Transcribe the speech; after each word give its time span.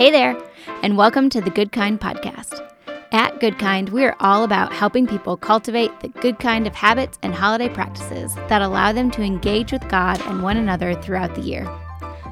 Hey 0.00 0.10
there, 0.10 0.34
and 0.82 0.96
welcome 0.96 1.28
to 1.28 1.42
the 1.42 1.50
Good 1.50 1.72
Kind 1.72 2.00
podcast. 2.00 2.66
At 3.12 3.38
Good 3.38 3.58
Kind, 3.58 3.90
we 3.90 4.02
are 4.06 4.16
all 4.18 4.44
about 4.44 4.72
helping 4.72 5.06
people 5.06 5.36
cultivate 5.36 6.00
the 6.00 6.08
good 6.08 6.38
kind 6.38 6.66
of 6.66 6.74
habits 6.74 7.18
and 7.22 7.34
holiday 7.34 7.68
practices 7.68 8.34
that 8.48 8.62
allow 8.62 8.92
them 8.92 9.10
to 9.10 9.20
engage 9.20 9.72
with 9.72 9.86
God 9.90 10.18
and 10.22 10.42
one 10.42 10.56
another 10.56 10.94
throughout 10.94 11.34
the 11.34 11.42
year. 11.42 11.70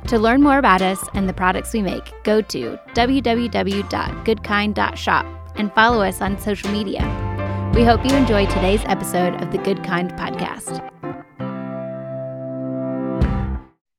To 0.06 0.18
learn 0.18 0.40
more 0.40 0.56
about 0.56 0.80
us 0.80 1.06
and 1.12 1.28
the 1.28 1.34
products 1.34 1.74
we 1.74 1.82
make, 1.82 2.10
go 2.24 2.40
to 2.40 2.78
www.goodkind.shop 2.94 5.26
and 5.56 5.74
follow 5.74 6.02
us 6.02 6.22
on 6.22 6.38
social 6.38 6.70
media. 6.70 7.72
We 7.74 7.84
hope 7.84 8.02
you 8.02 8.16
enjoy 8.16 8.46
today's 8.46 8.80
episode 8.86 9.42
of 9.42 9.52
the 9.52 9.58
Good 9.58 9.84
Kind 9.84 10.12
podcast. 10.12 10.90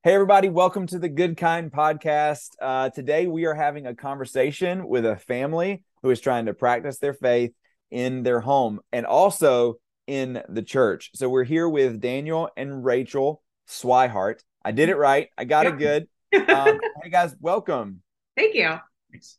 Hey, 0.02 0.14
everybody, 0.14 0.48
welcome 0.48 0.88
to 0.88 0.98
the 0.98 1.10
Good 1.10 1.36
Kind 1.36 1.74
podcast. 1.74 2.52
Uh, 2.62 2.90
today, 2.90 3.28
we 3.28 3.44
are 3.44 3.54
having 3.54 3.86
a 3.86 3.94
conversation 3.94 4.88
with 4.88 5.06
a 5.06 5.18
family 5.18 5.84
who 6.02 6.10
is 6.10 6.22
trying 6.22 6.46
to 6.46 6.54
practice 6.54 7.00
their 7.00 7.14
faith 7.14 7.52
in 7.92 8.24
their 8.24 8.40
home 8.40 8.80
and 8.94 9.06
also 9.06 9.76
in 10.08 10.42
the 10.48 10.62
church. 10.62 11.12
So, 11.16 11.28
we're 11.28 11.44
here 11.44 11.68
with 11.68 12.00
Daniel 12.00 12.50
and 12.56 12.86
Rachel 12.86 13.44
Swihart. 13.68 14.40
I 14.64 14.72
did 14.72 14.88
it 14.88 14.96
right, 14.96 15.28
I 15.38 15.44
got 15.44 15.66
yep. 15.66 15.74
it 15.74 15.80
good. 15.80 16.08
Um, 16.50 16.80
hey, 17.04 17.10
guys, 17.10 17.36
welcome. 17.42 18.02
Thank 18.38 18.56
you. 18.56 18.80
Thanks. 19.12 19.38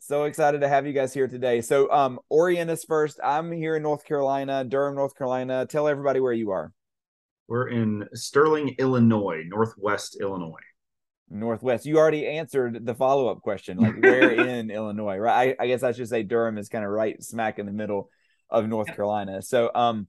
So 0.00 0.24
excited 0.24 0.60
to 0.60 0.68
have 0.68 0.86
you 0.86 0.92
guys 0.92 1.14
here 1.14 1.28
today. 1.28 1.62
So, 1.62 1.90
um, 1.90 2.20
orient 2.28 2.70
us 2.70 2.84
first. 2.84 3.18
I'm 3.24 3.50
here 3.50 3.76
in 3.76 3.82
North 3.82 4.04
Carolina, 4.04 4.62
Durham, 4.62 4.94
North 4.94 5.16
Carolina. 5.16 5.64
Tell 5.64 5.88
everybody 5.88 6.20
where 6.20 6.34
you 6.34 6.50
are. 6.50 6.70
We're 7.52 7.68
in 7.68 8.08
Sterling, 8.14 8.76
Illinois, 8.78 9.42
Northwest 9.46 10.16
Illinois. 10.18 10.64
Northwest. 11.28 11.84
You 11.84 11.98
already 11.98 12.26
answered 12.26 12.86
the 12.86 12.94
follow 12.94 13.28
up 13.28 13.42
question, 13.42 13.76
like 13.76 14.02
where 14.02 14.30
in 14.48 14.70
Illinois, 14.70 15.18
right? 15.18 15.54
I, 15.60 15.64
I, 15.64 15.66
guess 15.66 15.82
I 15.82 15.92
should 15.92 16.08
say 16.08 16.22
Durham 16.22 16.56
is 16.56 16.70
kind 16.70 16.82
of 16.82 16.90
right 16.90 17.22
smack 17.22 17.58
in 17.58 17.66
the 17.66 17.72
middle 17.72 18.08
of 18.48 18.66
North 18.66 18.86
Carolina. 18.96 19.42
So, 19.42 19.70
um, 19.74 20.06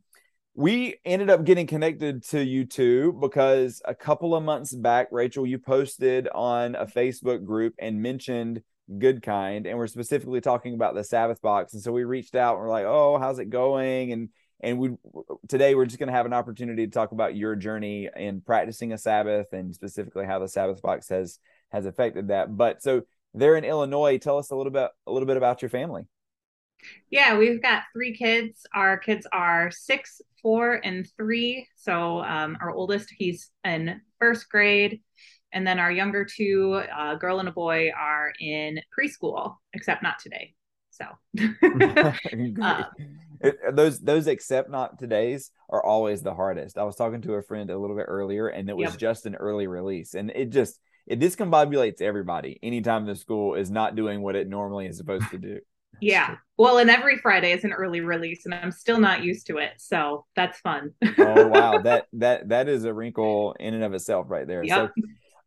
we 0.55 0.95
ended 1.03 1.29
up 1.29 1.43
getting 1.43 1.67
connected 1.67 2.23
to 2.29 2.41
you 2.41 2.63
two 2.63 3.11
because 3.19 3.81
a 3.83 3.93
couple 3.93 4.35
of 4.35 4.43
months 4.45 4.73
back, 4.73 5.09
Rachel, 5.11 5.45
you 5.45 5.59
posted 5.59 6.29
on 6.29 6.75
a 6.75 6.85
Facebook 6.85 7.43
group 7.43 7.73
and 7.77 8.01
mentioned 8.01 8.61
Good 8.99 9.21
Kind, 9.21 9.67
and 9.67 9.77
we're 9.77 9.87
specifically 9.87 10.39
talking 10.39 10.75
about 10.75 10.95
the 10.95 11.03
Sabbath 11.03 11.41
box. 11.41 11.73
And 11.73 11.83
so 11.83 11.91
we 11.91 12.05
reached 12.05 12.35
out 12.35 12.53
and 12.53 12.61
we're 12.61 12.69
like, 12.69 12.85
"Oh, 12.85 13.17
how's 13.17 13.39
it 13.39 13.49
going?" 13.49 14.13
and 14.13 14.29
and 14.61 14.79
we 14.79 14.91
today 15.53 15.75
we're 15.75 15.85
just 15.85 15.99
going 15.99 16.07
to 16.07 16.13
have 16.13 16.25
an 16.25 16.33
opportunity 16.33 16.87
to 16.87 16.91
talk 16.91 17.11
about 17.11 17.35
your 17.35 17.55
journey 17.55 18.09
in 18.15 18.41
practicing 18.41 18.91
a 18.91 18.97
sabbath 18.97 19.53
and 19.53 19.75
specifically 19.75 20.25
how 20.25 20.39
the 20.39 20.47
sabbath 20.47 20.81
box 20.81 21.09
has 21.09 21.37
has 21.71 21.85
affected 21.85 22.29
that. 22.29 22.57
But 22.57 22.81
so 22.81 23.03
they're 23.35 23.55
in 23.55 23.63
illinois. 23.63 24.17
Tell 24.17 24.39
us 24.39 24.49
a 24.49 24.55
little 24.55 24.71
bit 24.71 24.89
a 25.05 25.11
little 25.11 25.27
bit 25.27 25.37
about 25.37 25.61
your 25.61 25.69
family. 25.69 26.07
Yeah 27.11 27.37
we've 27.37 27.61
got 27.61 27.83
three 27.93 28.17
kids. 28.17 28.65
Our 28.73 28.97
kids 28.97 29.27
are 29.31 29.69
six 29.69 30.23
four 30.41 30.81
and 30.83 31.07
three. 31.17 31.67
So 31.75 32.23
um, 32.23 32.57
our 32.59 32.71
oldest 32.71 33.13
he's 33.15 33.51
in 33.63 34.01
first 34.19 34.49
grade. 34.49 35.01
And 35.51 35.67
then 35.67 35.77
our 35.77 35.91
younger 35.91 36.25
two 36.25 36.81
a 36.97 37.15
girl 37.15 37.37
and 37.39 37.47
a 37.47 37.51
boy 37.51 37.91
are 37.95 38.33
in 38.39 38.79
preschool 38.97 39.57
except 39.73 40.01
not 40.01 40.17
today. 40.17 40.55
So 40.89 41.05
uh, 42.61 42.85
it, 43.43 43.57
uh, 43.67 43.71
those 43.71 43.99
those 43.99 44.27
except 44.27 44.69
not 44.69 44.99
today's 44.99 45.51
are 45.69 45.83
always 45.83 46.21
the 46.21 46.33
hardest. 46.33 46.77
I 46.77 46.83
was 46.83 46.95
talking 46.95 47.21
to 47.21 47.33
a 47.33 47.41
friend 47.41 47.69
a 47.69 47.77
little 47.77 47.95
bit 47.95 48.05
earlier, 48.07 48.47
and 48.47 48.69
it 48.69 48.77
was 48.77 48.91
yep. 48.91 48.99
just 48.99 49.25
an 49.25 49.35
early 49.35 49.67
release, 49.67 50.13
and 50.13 50.31
it 50.31 50.49
just 50.49 50.79
it 51.05 51.19
discombobulates 51.19 52.01
everybody 52.01 52.59
anytime 52.63 53.05
the 53.05 53.15
school 53.15 53.55
is 53.55 53.69
not 53.69 53.95
doing 53.95 54.21
what 54.21 54.35
it 54.35 54.47
normally 54.47 54.87
is 54.87 54.97
supposed 54.97 55.29
to 55.31 55.37
do. 55.37 55.59
yeah. 56.01 56.37
Well, 56.57 56.77
and 56.77 56.89
every 56.89 57.17
Friday 57.17 57.51
is 57.51 57.63
an 57.63 57.73
early 57.73 58.01
release, 58.01 58.45
and 58.45 58.53
I'm 58.53 58.71
still 58.71 58.99
not 58.99 59.23
used 59.23 59.47
to 59.47 59.57
it, 59.57 59.73
so 59.77 60.25
that's 60.35 60.59
fun. 60.59 60.91
oh 61.17 61.47
wow, 61.47 61.77
that 61.83 62.07
that 62.13 62.49
that 62.49 62.69
is 62.69 62.85
a 62.85 62.93
wrinkle 62.93 63.55
in 63.59 63.73
and 63.73 63.83
of 63.83 63.93
itself, 63.93 64.27
right 64.29 64.47
there. 64.47 64.63
Yep. 64.63 64.93
So 64.95 65.03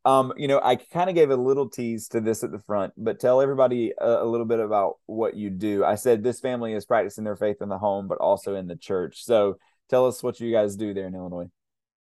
um, 0.06 0.32
you 0.36 0.46
know, 0.46 0.60
I 0.62 0.76
kind 0.76 1.10
of 1.10 1.16
gave 1.16 1.30
a 1.30 1.36
little 1.36 1.68
tease 1.68 2.06
to 2.08 2.20
this 2.20 2.44
at 2.44 2.52
the 2.52 2.60
front, 2.60 2.92
but 2.96 3.18
tell 3.18 3.40
everybody 3.40 3.92
a, 3.98 4.22
a, 4.22 4.24
little 4.24 4.46
bit 4.46 4.60
about 4.60 4.98
what 5.06 5.34
you 5.34 5.50
do. 5.50 5.84
I 5.84 5.96
said 5.96 6.22
this 6.22 6.38
family 6.38 6.74
is 6.74 6.86
practicing 6.86 7.24
their 7.24 7.34
faith 7.34 7.56
in 7.60 7.68
the 7.68 7.76
home, 7.76 8.06
but 8.06 8.18
also 8.18 8.54
in 8.54 8.68
the 8.68 8.76
church. 8.76 9.24
So 9.24 9.58
tell 9.90 10.06
us 10.06 10.22
what 10.22 10.38
you 10.38 10.52
guys 10.52 10.76
do 10.76 10.94
there 10.94 11.08
in 11.08 11.16
Illinois. 11.16 11.48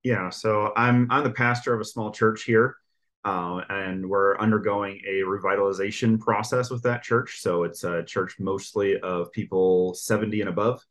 Yeah, 0.03 0.29
so 0.29 0.73
I'm 0.75 1.07
I'm 1.09 1.23
the 1.23 1.31
pastor 1.31 1.73
of 1.73 1.79
a 1.79 1.85
small 1.85 2.11
church 2.11 2.43
here, 2.43 2.75
uh, 3.23 3.61
and 3.69 4.05
we're 4.05 4.37
undergoing 4.39 4.99
a 5.07 5.21
revitalization 5.21 6.19
process 6.19 6.69
with 6.69 6.83
that 6.83 7.01
church. 7.01 7.39
So 7.39 7.63
it's 7.63 7.85
a 7.85 8.03
church 8.03 8.35
mostly 8.39 8.99
of 8.99 9.31
people 9.31 9.93
70 9.93 10.41
and 10.41 10.49
above 10.49 10.83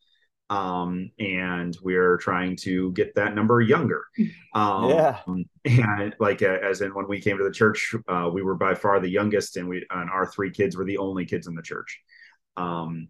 um, 0.50 1.10
and 1.18 1.76
we're 1.82 2.16
trying 2.18 2.56
to 2.56 2.92
get 2.92 3.14
that 3.14 3.34
number 3.34 3.60
younger. 3.60 4.04
Um, 4.56 4.88
yeah, 4.88 5.18
and 5.64 6.14
like 6.20 6.40
uh, 6.40 6.58
as 6.62 6.80
in 6.80 6.94
when 6.94 7.08
we 7.08 7.20
came 7.20 7.38
to 7.38 7.42
the 7.42 7.50
church, 7.50 7.92
uh, 8.06 8.30
we 8.32 8.40
were 8.40 8.54
by 8.54 8.76
far 8.76 9.00
the 9.00 9.08
youngest, 9.08 9.56
and 9.56 9.68
we 9.68 9.84
and 9.90 10.08
our 10.08 10.26
three 10.26 10.52
kids 10.52 10.76
were 10.76 10.84
the 10.84 10.98
only 10.98 11.26
kids 11.26 11.48
in 11.48 11.56
the 11.56 11.62
church. 11.62 12.00
Um, 12.56 13.08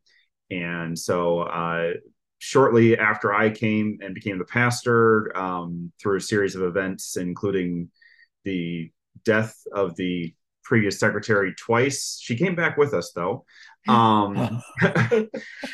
and 0.50 0.98
so 0.98 1.40
uh, 1.40 1.92
shortly 2.38 2.96
after 2.96 3.34
I 3.34 3.50
came 3.50 3.98
and 4.00 4.14
became 4.14 4.38
the 4.38 4.46
pastor, 4.46 5.36
um, 5.36 5.92
through 6.00 6.16
a 6.16 6.20
series 6.22 6.54
of 6.54 6.62
events, 6.62 7.18
including 7.18 7.90
the 8.44 8.90
death 9.24 9.54
of 9.72 9.94
the 9.96 10.34
previous 10.62 10.98
secretary 10.98 11.54
twice. 11.54 12.18
She 12.20 12.36
came 12.36 12.54
back 12.54 12.76
with 12.76 12.94
us 12.94 13.12
though. 13.14 13.44
Um, 13.88 14.62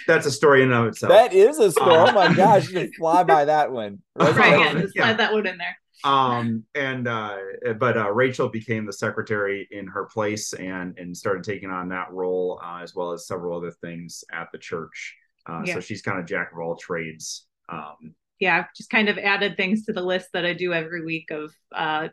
that's 0.06 0.26
a 0.26 0.30
story 0.30 0.62
in 0.62 0.72
and 0.72 0.80
of 0.80 0.86
itself. 0.88 1.10
That 1.10 1.32
is 1.32 1.58
a 1.58 1.70
story. 1.70 1.94
Oh 1.94 2.12
my 2.12 2.32
gosh, 2.34 2.68
you 2.68 2.74
can 2.80 2.92
fly 2.92 3.22
by 3.22 3.44
that 3.44 3.70
one. 3.70 4.00
Right, 4.16 4.36
right 4.36 4.76
yeah, 4.94 5.04
slide 5.04 5.18
that 5.18 5.32
one 5.32 5.46
in 5.46 5.58
there. 5.58 5.76
Um, 6.02 6.64
and 6.74 7.06
uh, 7.06 7.36
but 7.78 7.96
uh, 7.96 8.10
Rachel 8.10 8.48
became 8.48 8.86
the 8.86 8.92
secretary 8.92 9.68
in 9.70 9.86
her 9.86 10.06
place 10.06 10.52
and 10.54 10.98
and 10.98 11.16
started 11.16 11.44
taking 11.44 11.70
on 11.70 11.88
that 11.90 12.10
role 12.12 12.60
uh, 12.64 12.80
as 12.82 12.94
well 12.94 13.12
as 13.12 13.26
several 13.26 13.56
other 13.56 13.70
things 13.70 14.24
at 14.32 14.48
the 14.52 14.58
church. 14.58 15.16
Uh, 15.46 15.62
yeah. 15.64 15.74
So 15.74 15.80
she's 15.80 16.02
kind 16.02 16.18
of 16.18 16.26
jack 16.26 16.52
of 16.52 16.58
all 16.58 16.76
trades. 16.76 17.46
Um, 17.68 18.14
yeah, 18.40 18.58
I've 18.58 18.74
just 18.74 18.90
kind 18.90 19.08
of 19.08 19.18
added 19.18 19.56
things 19.56 19.84
to 19.84 19.92
the 19.92 20.02
list 20.02 20.28
that 20.32 20.46
I 20.46 20.54
do 20.54 20.72
every 20.72 21.04
week 21.04 21.30
of 21.30 21.52
uh, 21.74 22.08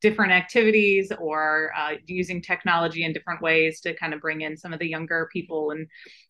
different 0.00 0.32
activities 0.32 1.12
or 1.18 1.72
uh, 1.76 1.94
using 2.06 2.40
technology 2.40 3.04
in 3.04 3.12
different 3.12 3.42
ways 3.42 3.80
to 3.80 3.94
kind 3.94 4.14
of 4.14 4.20
bring 4.20 4.40
in 4.40 4.56
some 4.56 4.72
of 4.72 4.78
the 4.78 4.88
younger 4.88 5.28
people 5.32 5.70
and 5.70 5.86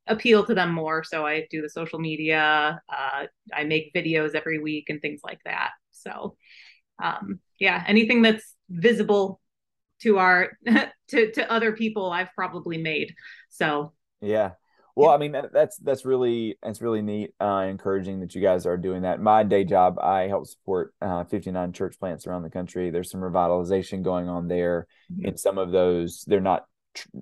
appeal 0.06 0.44
to 0.44 0.54
them 0.54 0.72
more. 0.72 1.04
So 1.04 1.24
I 1.24 1.46
do 1.50 1.62
the 1.62 1.68
social 1.70 1.98
media, 1.98 2.80
uh, 2.88 3.26
I 3.54 3.64
make 3.64 3.92
videos 3.94 4.34
every 4.34 4.58
week 4.58 4.86
and 4.88 5.00
things 5.00 5.20
like 5.22 5.40
that. 5.44 5.70
So 5.92 6.36
um, 7.02 7.40
yeah, 7.58 7.84
anything 7.86 8.22
that's 8.22 8.54
visible 8.68 9.40
to 10.00 10.18
our 10.18 10.52
to 11.08 11.32
to 11.32 11.52
other 11.52 11.72
people, 11.72 12.10
I've 12.10 12.32
probably 12.34 12.78
made. 12.78 13.14
So 13.48 13.92
yeah, 14.20 14.52
well, 14.96 15.10
I 15.10 15.18
mean 15.18 15.36
that's 15.52 15.76
that's 15.76 16.06
really 16.06 16.58
that's 16.62 16.80
really 16.80 17.02
neat, 17.02 17.34
uh, 17.38 17.66
encouraging 17.68 18.20
that 18.20 18.34
you 18.34 18.40
guys 18.40 18.64
are 18.64 18.78
doing 18.78 19.02
that. 19.02 19.20
My 19.20 19.42
day 19.42 19.62
job, 19.62 19.98
I 19.98 20.22
help 20.22 20.46
support 20.46 20.94
uh, 21.02 21.24
59 21.24 21.74
church 21.74 22.00
plants 22.00 22.26
around 22.26 22.44
the 22.44 22.50
country. 22.50 22.88
There's 22.90 23.10
some 23.10 23.20
revitalization 23.20 24.02
going 24.02 24.30
on 24.30 24.48
there. 24.48 24.86
Mm-hmm. 25.12 25.26
In 25.26 25.36
some 25.36 25.58
of 25.58 25.70
those, 25.70 26.24
they're 26.26 26.40
not, 26.40 26.64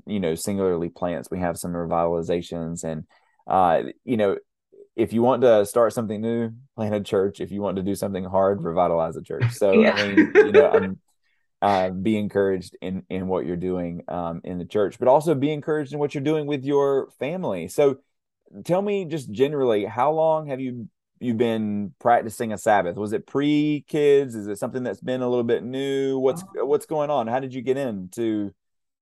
you 0.06 0.20
know, 0.20 0.36
singularly 0.36 0.88
plants. 0.88 1.28
We 1.32 1.40
have 1.40 1.58
some 1.58 1.72
revitalizations, 1.72 2.84
and 2.84 3.06
uh, 3.48 3.90
you 4.04 4.18
know, 4.18 4.38
if 4.94 5.12
you 5.12 5.22
want 5.22 5.42
to 5.42 5.66
start 5.66 5.92
something 5.92 6.20
new, 6.20 6.52
plant 6.76 6.94
a 6.94 7.00
church. 7.00 7.40
If 7.40 7.50
you 7.50 7.60
want 7.60 7.76
to 7.78 7.82
do 7.82 7.96
something 7.96 8.24
hard, 8.24 8.62
revitalize 8.62 9.16
a 9.16 9.22
church. 9.22 9.50
So 9.50 9.72
yeah. 9.72 9.94
I 9.94 10.14
mean, 10.14 10.30
you 10.32 10.52
know, 10.52 10.70
I'm 10.70 11.00
uh, 11.64 11.88
be 11.88 12.18
encouraged 12.18 12.76
in 12.82 13.04
in 13.08 13.26
what 13.26 13.46
you're 13.46 13.56
doing 13.56 14.02
um, 14.08 14.42
in 14.44 14.58
the 14.58 14.66
church, 14.66 14.98
but 14.98 15.08
also 15.08 15.34
be 15.34 15.50
encouraged 15.50 15.94
in 15.94 15.98
what 15.98 16.14
you're 16.14 16.22
doing 16.22 16.46
with 16.46 16.62
your 16.62 17.08
family. 17.18 17.68
So, 17.68 18.00
tell 18.66 18.82
me 18.82 19.06
just 19.06 19.32
generally, 19.32 19.86
how 19.86 20.12
long 20.12 20.48
have 20.48 20.60
you 20.60 20.90
you 21.20 21.32
been 21.32 21.94
practicing 21.98 22.52
a 22.52 22.58
Sabbath? 22.58 22.96
Was 22.96 23.14
it 23.14 23.26
pre 23.26 23.82
kids? 23.88 24.34
Is 24.34 24.46
it 24.46 24.58
something 24.58 24.82
that's 24.82 25.00
been 25.00 25.22
a 25.22 25.28
little 25.28 25.42
bit 25.42 25.64
new? 25.64 26.18
What's 26.18 26.42
uh, 26.42 26.66
what's 26.66 26.84
going 26.84 27.08
on? 27.08 27.28
How 27.28 27.40
did 27.40 27.54
you 27.54 27.62
get 27.62 27.78
into? 27.78 28.52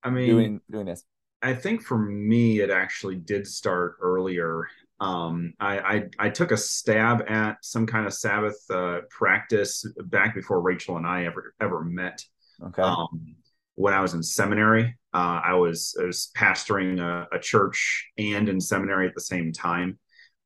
I 0.04 0.10
mean, 0.10 0.28
doing 0.28 0.60
doing 0.70 0.86
this. 0.86 1.04
I 1.42 1.54
think 1.54 1.82
for 1.82 1.98
me, 1.98 2.60
it 2.60 2.70
actually 2.70 3.16
did 3.16 3.44
start 3.48 3.96
earlier. 4.00 4.68
Um, 5.00 5.54
I, 5.58 5.78
I, 5.78 6.04
I 6.20 6.30
took 6.30 6.52
a 6.52 6.56
stab 6.56 7.28
at 7.28 7.56
some 7.62 7.88
kind 7.88 8.06
of 8.06 8.14
Sabbath 8.14 8.64
uh, 8.70 9.00
practice 9.10 9.84
back 10.04 10.36
before 10.36 10.60
Rachel 10.60 10.96
and 10.96 11.04
I 11.04 11.24
ever 11.24 11.54
ever 11.60 11.82
met. 11.82 12.24
Okay. 12.66 12.82
Um, 12.82 13.36
when 13.74 13.94
I 13.94 14.00
was 14.00 14.14
in 14.14 14.22
seminary, 14.22 14.96
uh, 15.14 15.40
I 15.44 15.54
was 15.54 15.96
I 16.00 16.04
was 16.04 16.30
pastoring 16.36 17.00
a, 17.00 17.26
a, 17.34 17.38
church 17.38 18.10
and 18.18 18.48
in 18.48 18.60
seminary 18.60 19.06
at 19.06 19.14
the 19.14 19.20
same 19.20 19.52
time. 19.52 19.98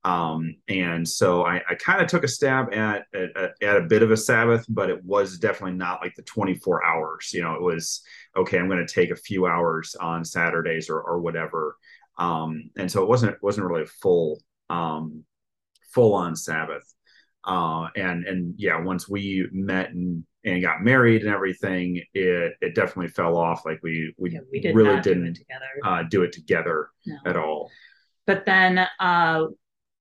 Um, 0.04 0.54
and 0.68 1.06
so 1.06 1.44
I, 1.44 1.62
I 1.68 1.74
kind 1.74 2.00
of 2.00 2.06
took 2.06 2.22
a 2.22 2.28
stab 2.28 2.72
at, 2.72 3.06
at, 3.12 3.54
at 3.60 3.76
a 3.76 3.86
bit 3.88 4.02
of 4.02 4.12
a 4.12 4.16
Sabbath, 4.16 4.64
but 4.68 4.88
it 4.88 5.04
was 5.04 5.38
definitely 5.38 5.76
not 5.76 6.00
like 6.00 6.14
the 6.14 6.22
24 6.22 6.84
hours. 6.84 7.32
You 7.32 7.42
know, 7.42 7.54
it 7.54 7.62
was 7.62 8.02
okay. 8.36 8.58
I'm 8.58 8.68
going 8.68 8.86
to 8.86 8.92
take 8.92 9.10
a 9.10 9.16
few 9.16 9.46
hours 9.46 9.96
on 9.96 10.24
Saturdays 10.24 10.88
or 10.88 11.00
or 11.00 11.20
whatever. 11.20 11.76
Um, 12.18 12.70
and 12.78 12.90
so 12.90 13.02
it 13.02 13.08
wasn't 13.08 13.42
wasn't 13.42 13.66
really 13.66 13.82
a 13.82 13.86
full 13.86 14.40
um, 14.70 15.24
full 15.92 16.14
on 16.14 16.36
Sabbath. 16.36 16.92
Uh, 17.46 17.88
and 17.96 18.26
and 18.26 18.54
yeah, 18.56 18.80
once 18.80 19.08
we 19.08 19.48
met 19.52 19.90
and 19.90 20.24
and 20.44 20.62
got 20.62 20.82
married 20.82 21.22
and 21.22 21.32
everything, 21.32 22.02
it 22.14 22.52
it 22.60 22.74
definitely 22.74 23.08
fell 23.08 23.36
off. 23.36 23.64
Like 23.64 23.80
we 23.82 24.12
we, 24.18 24.32
yeah, 24.32 24.40
we 24.50 24.60
did 24.60 24.74
really 24.74 25.00
didn't 25.00 25.34
do 25.34 25.40
it, 25.40 25.86
uh, 25.86 26.02
do 26.10 26.22
it 26.22 26.32
together 26.32 26.90
no. 27.06 27.16
at 27.26 27.36
all. 27.36 27.70
But 28.26 28.44
then 28.46 28.86
uh, 28.98 29.44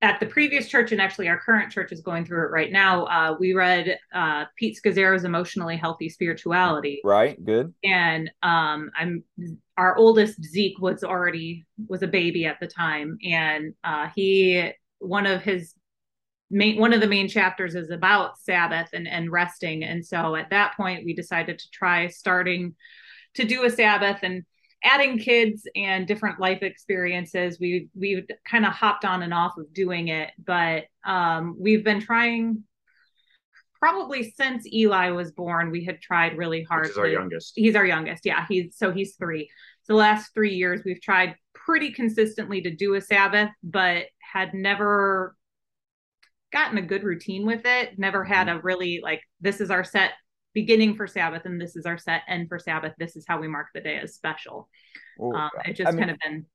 at 0.02 0.20
the 0.20 0.26
previous 0.26 0.68
church, 0.68 0.92
and 0.92 1.02
actually 1.02 1.28
our 1.28 1.40
current 1.40 1.72
church 1.72 1.92
is 1.92 2.02
going 2.02 2.26
through 2.26 2.46
it 2.46 2.52
right 2.52 2.72
now. 2.72 3.06
Uh, 3.06 3.36
we 3.40 3.54
read 3.54 3.98
uh, 4.14 4.46
Pete 4.58 4.80
Scazzero's 4.84 5.24
"Emotionally 5.24 5.78
Healthy 5.78 6.10
Spirituality." 6.10 7.02
Right. 7.04 7.44
Good. 7.44 7.74
And 7.84 8.32
um, 8.44 8.92
I'm 8.98 9.24
our 9.78 9.98
oldest 9.98 10.44
Zeke 10.44 10.80
was 10.80 11.04
already 11.04 11.66
was 11.88 12.02
a 12.02 12.08
baby 12.08 12.46
at 12.46 12.60
the 12.60 12.68
time, 12.68 13.18
and 13.24 13.74
uh, 13.84 14.10
he 14.16 14.72
one 15.00 15.26
of 15.26 15.42
his 15.42 15.76
main 16.50 16.80
one 16.80 16.94
of 16.94 17.02
the 17.02 17.08
main 17.08 17.28
chapters 17.28 17.76
is 17.76 17.90
about 17.90 18.38
Sabbath 18.40 18.90
and 18.94 19.08
and 19.08 19.32
resting, 19.32 19.84
and 19.84 20.06
so 20.06 20.36
at 20.36 20.50
that 20.52 20.76
point 20.78 21.06
we 21.06 21.14
decided 21.14 21.60
to 21.60 21.70
try 21.72 22.08
starting 22.08 22.76
to 23.36 23.46
do 23.46 23.66
a 23.66 23.70
Sabbath 23.70 24.20
and 24.24 24.44
adding 24.84 25.18
kids 25.18 25.68
and 25.76 26.08
different 26.08 26.40
life 26.40 26.62
experiences. 26.62 27.60
We 27.60 27.90
we've 27.96 28.28
kind 28.50 28.66
of 28.66 28.74
hopped 28.74 29.06
on 29.06 29.24
and 29.24 29.34
off 29.34 29.58
of 29.58 29.74
doing 29.74 30.10
it 30.10 30.32
but 30.44 30.86
um, 31.06 31.56
we've 31.60 31.84
been 31.84 32.02
trying 32.02 32.64
probably 33.80 34.32
since 34.32 34.66
eli 34.74 35.12
was 35.12 35.32
born 35.32 35.70
we 35.70 35.86
had 35.86 36.02
tried 36.02 36.38
really 36.38 36.64
hard 36.64 36.92
to, 36.94 37.00
our 37.00 37.08
youngest. 37.08 37.54
He's 37.56 37.76
our 37.76 37.86
youngest 37.86 38.26
yeah. 38.26 38.46
He's 38.50 38.76
so 38.76 38.92
he's 38.92 39.16
three. 39.16 39.50
So 39.84 39.94
the 39.94 40.00
last 40.00 40.34
three 40.34 40.56
years 40.56 40.82
we've 40.86 41.02
tried 41.02 41.36
pretty 41.54 41.92
consistently 41.92 42.62
to 42.62 42.72
do 42.76 42.96
a 42.96 43.02
sabbath 43.02 43.52
but 43.64 44.06
had 44.20 44.54
never 44.54 45.36
gotten 46.52 46.78
a 46.78 46.82
good 46.82 47.04
routine 47.04 47.46
with 47.46 47.66
it 47.66 47.98
never 47.98 48.24
had 48.24 48.48
mm-hmm. 48.48 48.60
a 48.60 48.62
really 48.62 49.02
like 49.04 49.22
this 49.42 49.62
is 49.62 49.70
our 49.70 49.84
set 49.84 50.12
beginning 50.54 50.96
for 50.96 51.06
Sabbath 51.06 51.46
and 51.46 51.60
this 51.60 51.76
is 51.76 51.86
our 51.86 51.98
set 51.98 52.22
end 52.28 52.48
for 52.48 52.58
Sabbath. 52.58 52.94
This 52.98 53.16
is 53.16 53.26
how 53.28 53.40
we 53.40 53.48
mark 53.48 53.68
the 53.74 53.82
day 53.82 54.00
as 54.02 54.16
special. 54.16 54.70
Well, 55.18 55.36
um, 55.36 55.50
it 55.66 55.74
just 55.74 55.88
I 55.88 55.92
mean, 55.92 56.00
kind 56.00 56.12
of 56.12 56.18
been 56.24 56.46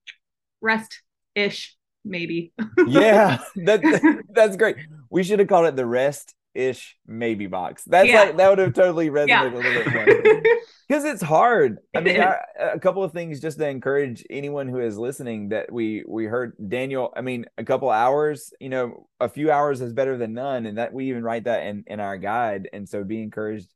rest 0.60 1.02
ish, 1.34 1.76
maybe. 2.04 2.52
yeah, 2.86 3.38
that, 3.56 4.22
that's 4.30 4.56
great. 4.56 4.76
We 5.10 5.22
should 5.22 5.38
have 5.38 5.48
called 5.48 5.66
it 5.66 5.76
the 5.76 5.86
rest 5.86 6.34
ish 6.54 6.96
maybe 7.06 7.46
box. 7.46 7.84
That's 7.84 8.08
yeah. 8.08 8.24
like 8.24 8.36
that 8.36 8.48
would 8.50 8.58
have 8.58 8.74
totally 8.74 9.10
resonated 9.10 9.52
a 9.52 9.56
little 9.56 9.84
bit 9.84 9.92
more. 9.92 10.42
Because 10.88 11.04
it's 11.04 11.22
hard. 11.22 11.78
I 11.94 12.00
mean, 12.00 12.20
I, 12.20 12.38
a 12.58 12.80
couple 12.80 13.04
of 13.04 13.12
things 13.12 13.38
just 13.38 13.58
to 13.58 13.68
encourage 13.68 14.24
anyone 14.28 14.66
who 14.66 14.80
is 14.80 14.98
listening 14.98 15.50
that 15.50 15.70
we 15.70 16.02
we 16.04 16.24
heard 16.24 16.56
Daniel. 16.68 17.12
I 17.16 17.20
mean, 17.20 17.46
a 17.56 17.64
couple 17.64 17.90
hours. 17.90 18.52
You 18.58 18.70
know, 18.70 19.06
a 19.20 19.28
few 19.28 19.52
hours 19.52 19.80
is 19.82 19.92
better 19.92 20.18
than 20.18 20.34
none, 20.34 20.66
and 20.66 20.78
that 20.78 20.92
we 20.92 21.08
even 21.10 21.22
write 21.22 21.44
that 21.44 21.64
in 21.64 21.84
in 21.86 22.00
our 22.00 22.16
guide. 22.16 22.68
And 22.72 22.88
so, 22.88 23.04
be 23.04 23.22
encouraged 23.22 23.72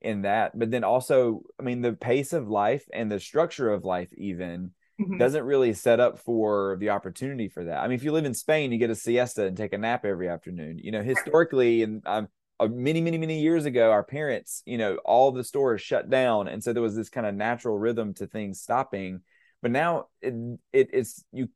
in 0.00 0.22
that 0.22 0.56
but 0.56 0.70
then 0.70 0.84
also 0.84 1.42
i 1.58 1.62
mean 1.64 1.82
the 1.82 1.92
pace 1.92 2.32
of 2.32 2.48
life 2.48 2.86
and 2.92 3.10
the 3.10 3.18
structure 3.18 3.72
of 3.72 3.84
life 3.84 4.08
even 4.16 4.70
mm-hmm. 5.00 5.18
doesn't 5.18 5.44
really 5.44 5.72
set 5.72 6.00
up 6.00 6.18
for 6.18 6.76
the 6.80 6.90
opportunity 6.90 7.48
for 7.48 7.64
that 7.64 7.78
i 7.78 7.88
mean 7.88 7.96
if 7.96 8.02
you 8.02 8.12
live 8.12 8.24
in 8.24 8.34
spain 8.34 8.72
you 8.72 8.78
get 8.78 8.90
a 8.90 8.94
siesta 8.94 9.46
and 9.46 9.56
take 9.56 9.72
a 9.72 9.78
nap 9.78 10.04
every 10.04 10.28
afternoon 10.28 10.78
you 10.78 10.90
know 10.90 11.02
historically 11.02 11.82
and 11.82 12.02
um, 12.06 12.28
uh, 12.60 12.66
many 12.66 13.00
many 13.00 13.18
many 13.18 13.40
years 13.40 13.64
ago 13.64 13.90
our 13.90 14.02
parents 14.02 14.62
you 14.66 14.78
know 14.78 14.96
all 15.04 15.30
the 15.30 15.44
stores 15.44 15.80
shut 15.80 16.10
down 16.10 16.48
and 16.48 16.62
so 16.62 16.72
there 16.72 16.82
was 16.82 16.96
this 16.96 17.08
kind 17.08 17.26
of 17.26 17.34
natural 17.34 17.78
rhythm 17.78 18.12
to 18.14 18.26
things 18.26 18.60
stopping 18.60 19.20
but 19.62 19.70
now 19.70 20.06
it, 20.20 20.34
it 20.72 20.90
it's 20.92 21.24
you 21.32 21.48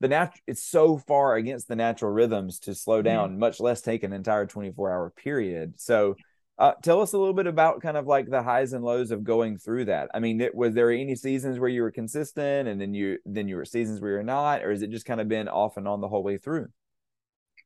the 0.00 0.08
nat 0.08 0.32
it's 0.46 0.62
so 0.62 0.96
far 0.96 1.36
against 1.36 1.68
the 1.68 1.76
natural 1.76 2.10
rhythms 2.10 2.58
to 2.60 2.74
slow 2.74 2.98
mm-hmm. 2.98 3.04
down 3.04 3.30
mm-hmm. 3.30 3.40
much 3.40 3.60
less 3.60 3.82
take 3.82 4.02
an 4.02 4.12
entire 4.12 4.46
24 4.46 4.90
hour 4.90 5.10
period 5.10 5.74
so 5.78 6.16
uh, 6.60 6.74
tell 6.82 7.00
us 7.00 7.14
a 7.14 7.18
little 7.18 7.32
bit 7.32 7.46
about 7.46 7.80
kind 7.80 7.96
of 7.96 8.06
like 8.06 8.28
the 8.28 8.42
highs 8.42 8.74
and 8.74 8.84
lows 8.84 9.10
of 9.10 9.24
going 9.24 9.56
through 9.56 9.86
that. 9.86 10.10
I 10.12 10.20
mean, 10.20 10.42
it, 10.42 10.54
was 10.54 10.74
there 10.74 10.90
any 10.90 11.16
seasons 11.16 11.58
where 11.58 11.70
you 11.70 11.80
were 11.80 11.90
consistent, 11.90 12.68
and 12.68 12.78
then 12.78 12.92
you 12.92 13.16
then 13.24 13.48
you 13.48 13.56
were 13.56 13.64
seasons 13.64 13.98
where 13.98 14.10
you're 14.12 14.22
not, 14.22 14.62
or 14.62 14.70
has 14.70 14.82
it 14.82 14.90
just 14.90 15.06
kind 15.06 15.22
of 15.22 15.28
been 15.28 15.48
off 15.48 15.78
and 15.78 15.88
on 15.88 16.02
the 16.02 16.08
whole 16.08 16.22
way 16.22 16.36
through? 16.36 16.68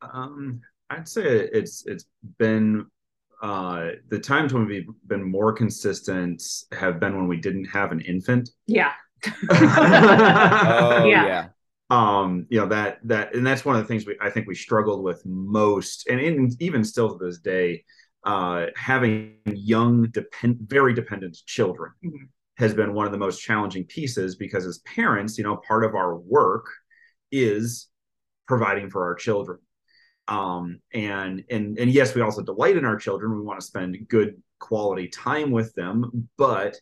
Um, 0.00 0.60
I'd 0.88 1.08
say 1.08 1.24
it's 1.24 1.84
it's 1.86 2.04
been 2.38 2.86
uh, 3.42 3.88
the 4.10 4.20
times 4.20 4.54
when 4.54 4.66
we've 4.66 4.88
been 5.08 5.28
more 5.28 5.52
consistent 5.52 6.40
have 6.70 7.00
been 7.00 7.16
when 7.16 7.26
we 7.26 7.38
didn't 7.38 7.64
have 7.64 7.90
an 7.90 8.00
infant. 8.00 8.50
Yeah. 8.68 8.92
oh, 9.50 11.04
yeah. 11.04 11.26
yeah. 11.26 11.46
Um, 11.90 12.46
you 12.48 12.60
know 12.60 12.68
that 12.68 13.00
that 13.04 13.34
and 13.34 13.44
that's 13.44 13.64
one 13.64 13.74
of 13.74 13.82
the 13.82 13.88
things 13.88 14.06
we 14.06 14.16
I 14.20 14.30
think 14.30 14.46
we 14.46 14.54
struggled 14.54 15.02
with 15.02 15.20
most, 15.26 16.06
and 16.08 16.20
in, 16.20 16.50
even 16.60 16.84
still 16.84 17.18
to 17.18 17.24
this 17.24 17.38
day 17.38 17.82
uh, 18.24 18.66
having 18.76 19.36
young, 19.46 20.08
depend- 20.10 20.58
very 20.60 20.94
dependent 20.94 21.36
children 21.46 21.92
mm-hmm. 22.04 22.24
has 22.56 22.74
been 22.74 22.94
one 22.94 23.06
of 23.06 23.12
the 23.12 23.18
most 23.18 23.40
challenging 23.40 23.84
pieces 23.84 24.36
because 24.36 24.66
as 24.66 24.78
parents, 24.78 25.36
you 25.38 25.44
know, 25.44 25.56
part 25.56 25.84
of 25.84 25.94
our 25.94 26.16
work 26.16 26.66
is 27.30 27.88
providing 28.46 28.90
for 28.90 29.04
our 29.04 29.14
children. 29.14 29.58
Um, 30.26 30.80
and 30.94 31.44
and 31.50 31.78
and 31.78 31.90
yes, 31.90 32.14
we 32.14 32.22
also 32.22 32.42
delight 32.42 32.78
in 32.78 32.86
our 32.86 32.96
children. 32.96 33.34
We 33.34 33.42
want 33.42 33.60
to 33.60 33.66
spend 33.66 34.08
good 34.08 34.42
quality 34.58 35.08
time 35.08 35.50
with 35.50 35.74
them, 35.74 36.28
but 36.38 36.76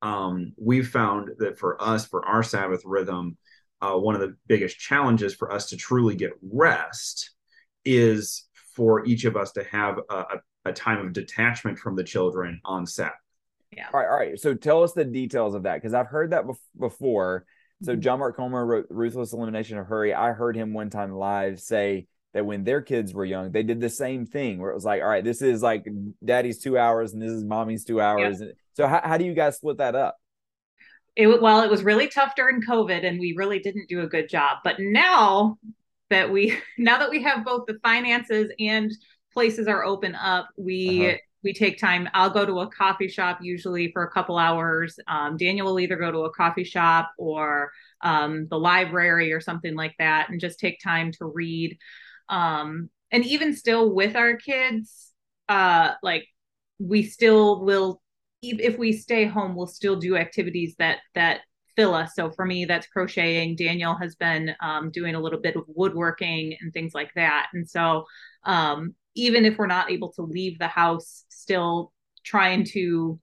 um, 0.00 0.52
we've 0.56 0.88
found 0.88 1.30
that 1.38 1.58
for 1.58 1.80
us, 1.82 2.06
for 2.06 2.24
our 2.24 2.44
Sabbath 2.44 2.82
rhythm, 2.84 3.36
uh, 3.80 3.94
one 3.94 4.14
of 4.14 4.20
the 4.20 4.36
biggest 4.46 4.78
challenges 4.78 5.34
for 5.34 5.50
us 5.50 5.70
to 5.70 5.76
truly 5.76 6.14
get 6.14 6.32
rest 6.42 7.30
is 7.84 8.46
for 8.76 9.04
each 9.06 9.24
of 9.24 9.36
us 9.36 9.52
to 9.52 9.64
have 9.64 9.98
a, 10.10 10.14
a, 10.14 10.40
a 10.64 10.72
time 10.72 11.04
of 11.04 11.12
detachment 11.12 11.78
from 11.78 11.96
the 11.96 12.04
children 12.04 12.60
on 12.64 12.86
set. 12.86 13.12
Yeah. 13.70 13.88
All 13.92 14.00
right. 14.00 14.08
All 14.08 14.16
right. 14.16 14.40
So 14.40 14.54
tell 14.54 14.82
us 14.82 14.92
the 14.92 15.04
details 15.04 15.54
of 15.54 15.64
that 15.64 15.76
because 15.76 15.94
I've 15.94 16.06
heard 16.06 16.30
that 16.30 16.44
bef- 16.44 16.56
before. 16.78 17.44
So 17.82 17.92
mm-hmm. 17.92 18.00
John 18.00 18.18
Mark 18.20 18.36
Comer 18.36 18.64
wrote 18.64 18.86
Ruthless 18.88 19.32
Elimination 19.32 19.78
of 19.78 19.86
Hurry. 19.86 20.14
I 20.14 20.32
heard 20.32 20.56
him 20.56 20.72
one 20.72 20.90
time 20.90 21.12
live 21.12 21.60
say 21.60 22.06
that 22.32 22.46
when 22.46 22.64
their 22.64 22.80
kids 22.80 23.12
were 23.12 23.24
young, 23.24 23.52
they 23.52 23.62
did 23.62 23.80
the 23.80 23.88
same 23.88 24.26
thing 24.26 24.58
where 24.58 24.70
it 24.70 24.74
was 24.74 24.84
like, 24.84 25.02
all 25.02 25.08
right, 25.08 25.24
this 25.24 25.42
is 25.42 25.62
like 25.62 25.86
daddy's 26.24 26.60
two 26.60 26.78
hours 26.78 27.12
and 27.12 27.22
this 27.22 27.30
is 27.30 27.44
mommy's 27.44 27.84
two 27.84 28.00
hours. 28.00 28.40
Yeah. 28.40 28.48
So 28.74 28.86
how, 28.86 29.00
how 29.02 29.18
do 29.18 29.24
you 29.24 29.34
guys 29.34 29.56
split 29.56 29.78
that 29.78 29.94
up? 29.94 30.16
It 31.16 31.40
well, 31.40 31.62
it 31.62 31.70
was 31.70 31.84
really 31.84 32.08
tough 32.08 32.34
during 32.34 32.60
COVID 32.60 33.06
and 33.06 33.20
we 33.20 33.34
really 33.36 33.60
didn't 33.60 33.88
do 33.88 34.00
a 34.00 34.08
good 34.08 34.28
job. 34.28 34.58
But 34.64 34.76
now 34.80 35.58
that 36.10 36.30
we 36.30 36.58
now 36.78 36.98
that 36.98 37.10
we 37.10 37.22
have 37.22 37.44
both 37.44 37.66
the 37.66 37.78
finances 37.82 38.52
and 38.58 38.90
places 39.34 39.68
are 39.68 39.84
open 39.84 40.14
up, 40.14 40.48
we 40.56 41.08
uh-huh. 41.08 41.18
we 41.42 41.52
take 41.52 41.78
time. 41.78 42.08
I'll 42.14 42.30
go 42.30 42.46
to 42.46 42.60
a 42.60 42.68
coffee 42.68 43.08
shop 43.08 43.40
usually 43.42 43.92
for 43.92 44.04
a 44.04 44.10
couple 44.10 44.38
hours. 44.38 44.98
Um, 45.06 45.36
Daniel 45.36 45.66
will 45.66 45.80
either 45.80 45.96
go 45.96 46.10
to 46.10 46.20
a 46.20 46.32
coffee 46.32 46.64
shop 46.64 47.10
or 47.18 47.70
um, 48.00 48.46
the 48.48 48.58
library 48.58 49.32
or 49.32 49.40
something 49.40 49.74
like 49.74 49.94
that, 49.98 50.30
and 50.30 50.40
just 50.40 50.58
take 50.58 50.80
time 50.80 51.12
to 51.12 51.26
read. 51.26 51.76
Um, 52.30 52.88
and 53.10 53.26
even 53.26 53.54
still 53.54 53.94
with 53.94 54.16
our 54.16 54.36
kids, 54.36 55.12
uh, 55.48 55.92
like 56.02 56.26
we 56.78 57.02
still 57.02 57.64
will 57.64 58.00
if 58.42 58.78
we 58.78 58.92
stay 58.92 59.24
home 59.24 59.54
we'll 59.54 59.66
still 59.66 59.96
do 59.96 60.16
activities 60.16 60.74
that 60.78 60.98
that 61.14 61.40
fill 61.76 61.94
us 61.94 62.14
so 62.14 62.30
for 62.30 62.44
me 62.44 62.64
that's 62.64 62.86
crocheting 62.86 63.56
daniel 63.56 63.94
has 63.94 64.14
been 64.16 64.54
um, 64.60 64.90
doing 64.90 65.14
a 65.14 65.20
little 65.20 65.40
bit 65.40 65.56
of 65.56 65.64
woodworking 65.66 66.56
and 66.60 66.72
things 66.72 66.94
like 66.94 67.10
that 67.14 67.48
and 67.52 67.68
so 67.68 68.04
um, 68.44 68.94
even 69.14 69.44
if 69.44 69.58
we're 69.58 69.66
not 69.66 69.90
able 69.90 70.12
to 70.12 70.22
leave 70.22 70.58
the 70.58 70.68
house, 70.68 71.24
still 71.28 71.92
trying 72.24 72.64
to 72.64 73.20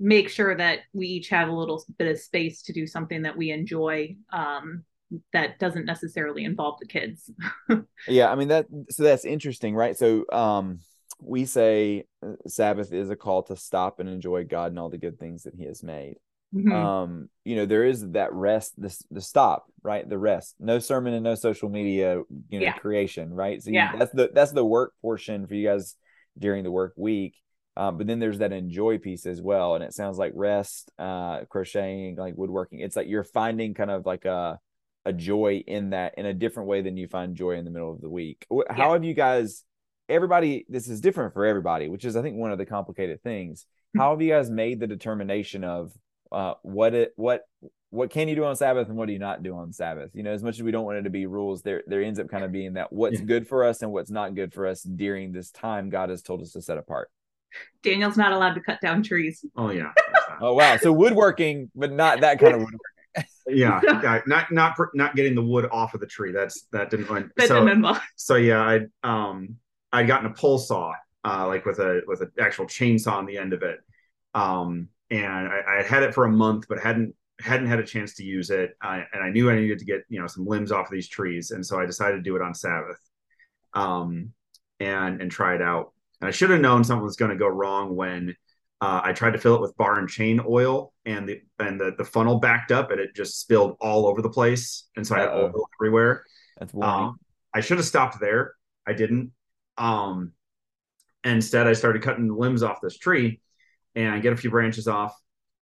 make 0.00 0.28
sure 0.28 0.56
that 0.56 0.80
we 0.92 1.06
each 1.06 1.28
have 1.28 1.48
a 1.48 1.52
little 1.52 1.82
bit 1.98 2.10
of 2.10 2.18
space 2.18 2.62
to 2.62 2.72
do 2.72 2.86
something 2.86 3.22
that 3.22 3.36
we 3.36 3.50
enjoy 3.50 4.16
um, 4.32 4.84
that 5.32 5.58
doesn't 5.58 5.86
necessarily 5.86 6.44
involve 6.44 6.78
the 6.78 6.86
kids. 6.86 7.30
yeah, 8.08 8.30
I 8.30 8.34
mean 8.34 8.48
that 8.48 8.66
so 8.90 9.02
that's 9.02 9.24
interesting, 9.24 9.74
right? 9.74 9.96
So 9.96 10.24
um 10.32 10.80
we 11.20 11.46
say 11.46 12.04
uh, 12.24 12.34
Sabbath 12.46 12.92
is 12.92 13.10
a 13.10 13.16
call 13.16 13.42
to 13.44 13.56
stop 13.56 13.98
and 13.98 14.08
enjoy 14.08 14.44
God 14.44 14.70
and 14.70 14.78
all 14.78 14.88
the 14.88 14.98
good 14.98 15.18
things 15.18 15.42
that 15.44 15.54
he 15.54 15.64
has 15.64 15.82
made. 15.82 16.16
Mm-hmm. 16.54 16.72
Um, 16.72 17.28
you 17.44 17.56
know, 17.56 17.66
there 17.66 17.84
is 17.84 18.08
that 18.12 18.32
rest, 18.32 18.80
the 18.80 18.96
the 19.10 19.20
stop, 19.20 19.66
right? 19.82 20.08
The 20.08 20.18
rest. 20.18 20.54
No 20.58 20.78
sermon 20.78 21.12
and 21.12 21.24
no 21.24 21.34
social 21.34 21.68
media, 21.68 22.22
you 22.48 22.58
know, 22.58 22.66
yeah. 22.66 22.72
creation, 22.72 23.32
right? 23.32 23.62
So 23.62 23.70
yeah. 23.70 23.92
You, 23.92 23.98
that's 23.98 24.12
the 24.12 24.30
that's 24.32 24.52
the 24.52 24.64
work 24.64 24.94
portion 25.02 25.46
for 25.46 25.54
you 25.54 25.68
guys 25.68 25.94
during 26.38 26.64
the 26.64 26.70
work 26.70 26.94
week. 26.96 27.34
Um, 27.76 27.96
but 27.96 28.06
then 28.06 28.18
there's 28.18 28.38
that 28.38 28.52
enjoy 28.52 28.98
piece 28.98 29.24
as 29.26 29.40
well. 29.40 29.74
And 29.74 29.84
it 29.84 29.94
sounds 29.94 30.18
like 30.18 30.32
rest, 30.34 30.90
uh, 30.98 31.44
crocheting, 31.48 32.16
like 32.16 32.34
woodworking. 32.36 32.80
It's 32.80 32.96
like 32.96 33.06
you're 33.06 33.24
finding 33.24 33.74
kind 33.74 33.90
of 33.90 34.06
like 34.06 34.24
a 34.24 34.58
a 35.04 35.12
joy 35.12 35.62
in 35.66 35.90
that 35.90 36.14
in 36.18 36.26
a 36.26 36.34
different 36.34 36.68
way 36.68 36.82
than 36.82 36.96
you 36.96 37.08
find 37.08 37.36
joy 37.36 37.52
in 37.52 37.64
the 37.64 37.70
middle 37.70 37.92
of 37.92 38.00
the 38.00 38.10
week. 38.10 38.46
How 38.50 38.64
yeah. 38.76 38.92
have 38.92 39.04
you 39.04 39.14
guys? 39.14 39.64
Everybody, 40.08 40.64
this 40.70 40.88
is 40.88 41.02
different 41.02 41.34
for 41.34 41.44
everybody, 41.44 41.88
which 41.88 42.06
is 42.06 42.16
I 42.16 42.22
think 42.22 42.36
one 42.36 42.52
of 42.52 42.58
the 42.58 42.64
complicated 42.64 43.22
things. 43.22 43.66
Hmm. 43.92 44.00
How 44.00 44.10
have 44.12 44.22
you 44.22 44.30
guys 44.30 44.50
made 44.50 44.80
the 44.80 44.86
determination 44.86 45.64
of 45.64 45.92
uh, 46.32 46.54
what 46.62 46.94
it 46.94 47.12
what 47.16 47.42
what 47.90 48.10
can 48.10 48.28
you 48.28 48.34
do 48.34 48.44
on 48.44 48.54
Sabbath 48.54 48.88
and 48.88 48.96
what 48.96 49.06
do 49.06 49.12
you 49.12 49.18
not 49.18 49.42
do 49.42 49.56
on 49.56 49.72
Sabbath? 49.72 50.10
You 50.14 50.22
know, 50.22 50.32
as 50.32 50.42
much 50.42 50.56
as 50.56 50.62
we 50.62 50.70
don't 50.70 50.84
want 50.84 50.98
it 50.98 51.02
to 51.02 51.10
be 51.10 51.26
rules, 51.26 51.62
there 51.62 51.82
there 51.86 52.02
ends 52.02 52.18
up 52.18 52.28
kind 52.28 52.44
of 52.44 52.52
being 52.52 52.74
that 52.74 52.92
what's 52.92 53.20
yeah. 53.20 53.26
good 53.26 53.48
for 53.48 53.64
us 53.64 53.82
and 53.82 53.92
what's 53.92 54.10
not 54.10 54.34
good 54.34 54.52
for 54.52 54.66
us 54.66 54.82
during 54.82 55.32
this 55.32 55.50
time 55.50 55.88
God 55.88 56.10
has 56.10 56.22
told 56.22 56.42
us 56.42 56.52
to 56.52 56.62
set 56.62 56.78
apart. 56.78 57.10
Daniel's 57.82 58.16
not 58.16 58.32
allowed 58.32 58.54
to 58.54 58.60
cut 58.60 58.80
down 58.80 59.02
trees. 59.02 59.44
Oh 59.56 59.70
yeah. 59.70 59.92
oh 60.40 60.54
wow. 60.54 60.76
So 60.76 60.92
woodworking, 60.92 61.70
but 61.74 61.92
not 61.92 62.20
that 62.20 62.38
kind 62.38 62.54
of 62.54 62.60
woodworking. 62.60 62.78
yeah, 63.48 63.80
yeah, 64.02 64.20
not 64.26 64.52
not 64.52 64.76
not 64.94 65.16
getting 65.16 65.34
the 65.34 65.42
wood 65.42 65.68
off 65.70 65.94
of 65.94 66.00
the 66.00 66.06
tree. 66.06 66.32
That's 66.32 66.66
that 66.72 66.90
didn't 66.90 67.08
went. 67.08 67.32
That 67.36 67.48
so, 67.48 67.64
didn't 67.64 67.86
so 68.16 68.36
yeah, 68.36 68.60
I 68.60 68.80
um 69.02 69.56
I'd 69.92 70.06
gotten 70.06 70.30
a 70.30 70.34
pole 70.34 70.58
saw, 70.58 70.92
uh, 71.24 71.46
like 71.46 71.64
with 71.64 71.78
a 71.78 72.02
with 72.06 72.20
an 72.20 72.32
actual 72.38 72.66
chainsaw 72.66 73.12
on 73.12 73.26
the 73.26 73.38
end 73.38 73.52
of 73.52 73.62
it. 73.62 73.78
Um, 74.34 74.88
and 75.10 75.48
I, 75.48 75.60
I 75.78 75.82
had 75.82 76.02
it 76.02 76.14
for 76.14 76.24
a 76.24 76.30
month, 76.30 76.66
but 76.68 76.78
hadn't 76.78 77.14
hadn't 77.40 77.68
had 77.68 77.78
a 77.78 77.84
chance 77.84 78.14
to 78.14 78.24
use 78.24 78.50
it, 78.50 78.76
uh, 78.82 79.02
and 79.12 79.22
I 79.22 79.30
knew 79.30 79.50
I 79.50 79.54
needed 79.54 79.78
to 79.78 79.84
get 79.84 80.04
you 80.08 80.20
know 80.20 80.26
some 80.26 80.46
limbs 80.46 80.72
off 80.72 80.86
of 80.86 80.92
these 80.92 81.08
trees, 81.08 81.50
and 81.50 81.64
so 81.64 81.80
I 81.80 81.86
decided 81.86 82.16
to 82.16 82.22
do 82.22 82.36
it 82.36 82.42
on 82.42 82.54
Sabbath, 82.54 82.98
um, 83.74 84.32
and 84.80 85.20
and 85.20 85.30
try 85.30 85.54
it 85.54 85.62
out. 85.62 85.92
And 86.20 86.28
I 86.28 86.30
should 86.30 86.50
have 86.50 86.60
known 86.60 86.84
something 86.84 87.04
was 87.04 87.16
going 87.16 87.30
to 87.30 87.36
go 87.36 87.46
wrong 87.46 87.94
when 87.94 88.34
uh, 88.80 89.00
I 89.02 89.12
tried 89.12 89.32
to 89.32 89.38
fill 89.38 89.54
it 89.54 89.60
with 89.60 89.76
bar 89.76 89.98
and 89.98 90.08
chain 90.08 90.40
oil, 90.46 90.92
and 91.04 91.28
the 91.28 91.40
and 91.58 91.80
the, 91.80 91.94
the 91.96 92.04
funnel 92.04 92.38
backed 92.38 92.72
up, 92.72 92.90
and 92.90 93.00
it 93.00 93.14
just 93.14 93.40
spilled 93.40 93.76
all 93.80 94.06
over 94.06 94.22
the 94.22 94.30
place, 94.30 94.88
and 94.96 95.06
so 95.06 95.16
Uh-oh. 95.16 95.20
I 95.20 95.22
had 95.22 95.54
oil 95.54 95.68
everywhere. 95.80 96.24
That's 96.58 96.72
warning. 96.72 97.06
Um, 97.06 97.20
I 97.54 97.60
should 97.60 97.78
have 97.78 97.86
stopped 97.86 98.20
there. 98.20 98.54
I 98.86 98.92
didn't. 98.92 99.32
Um, 99.76 100.32
instead, 101.24 101.66
I 101.66 101.72
started 101.72 102.02
cutting 102.02 102.32
limbs 102.32 102.62
off 102.62 102.80
this 102.80 102.96
tree, 102.98 103.40
and 103.98 104.22
get 104.22 104.32
a 104.32 104.36
few 104.36 104.50
branches 104.50 104.86
off, 104.86 105.14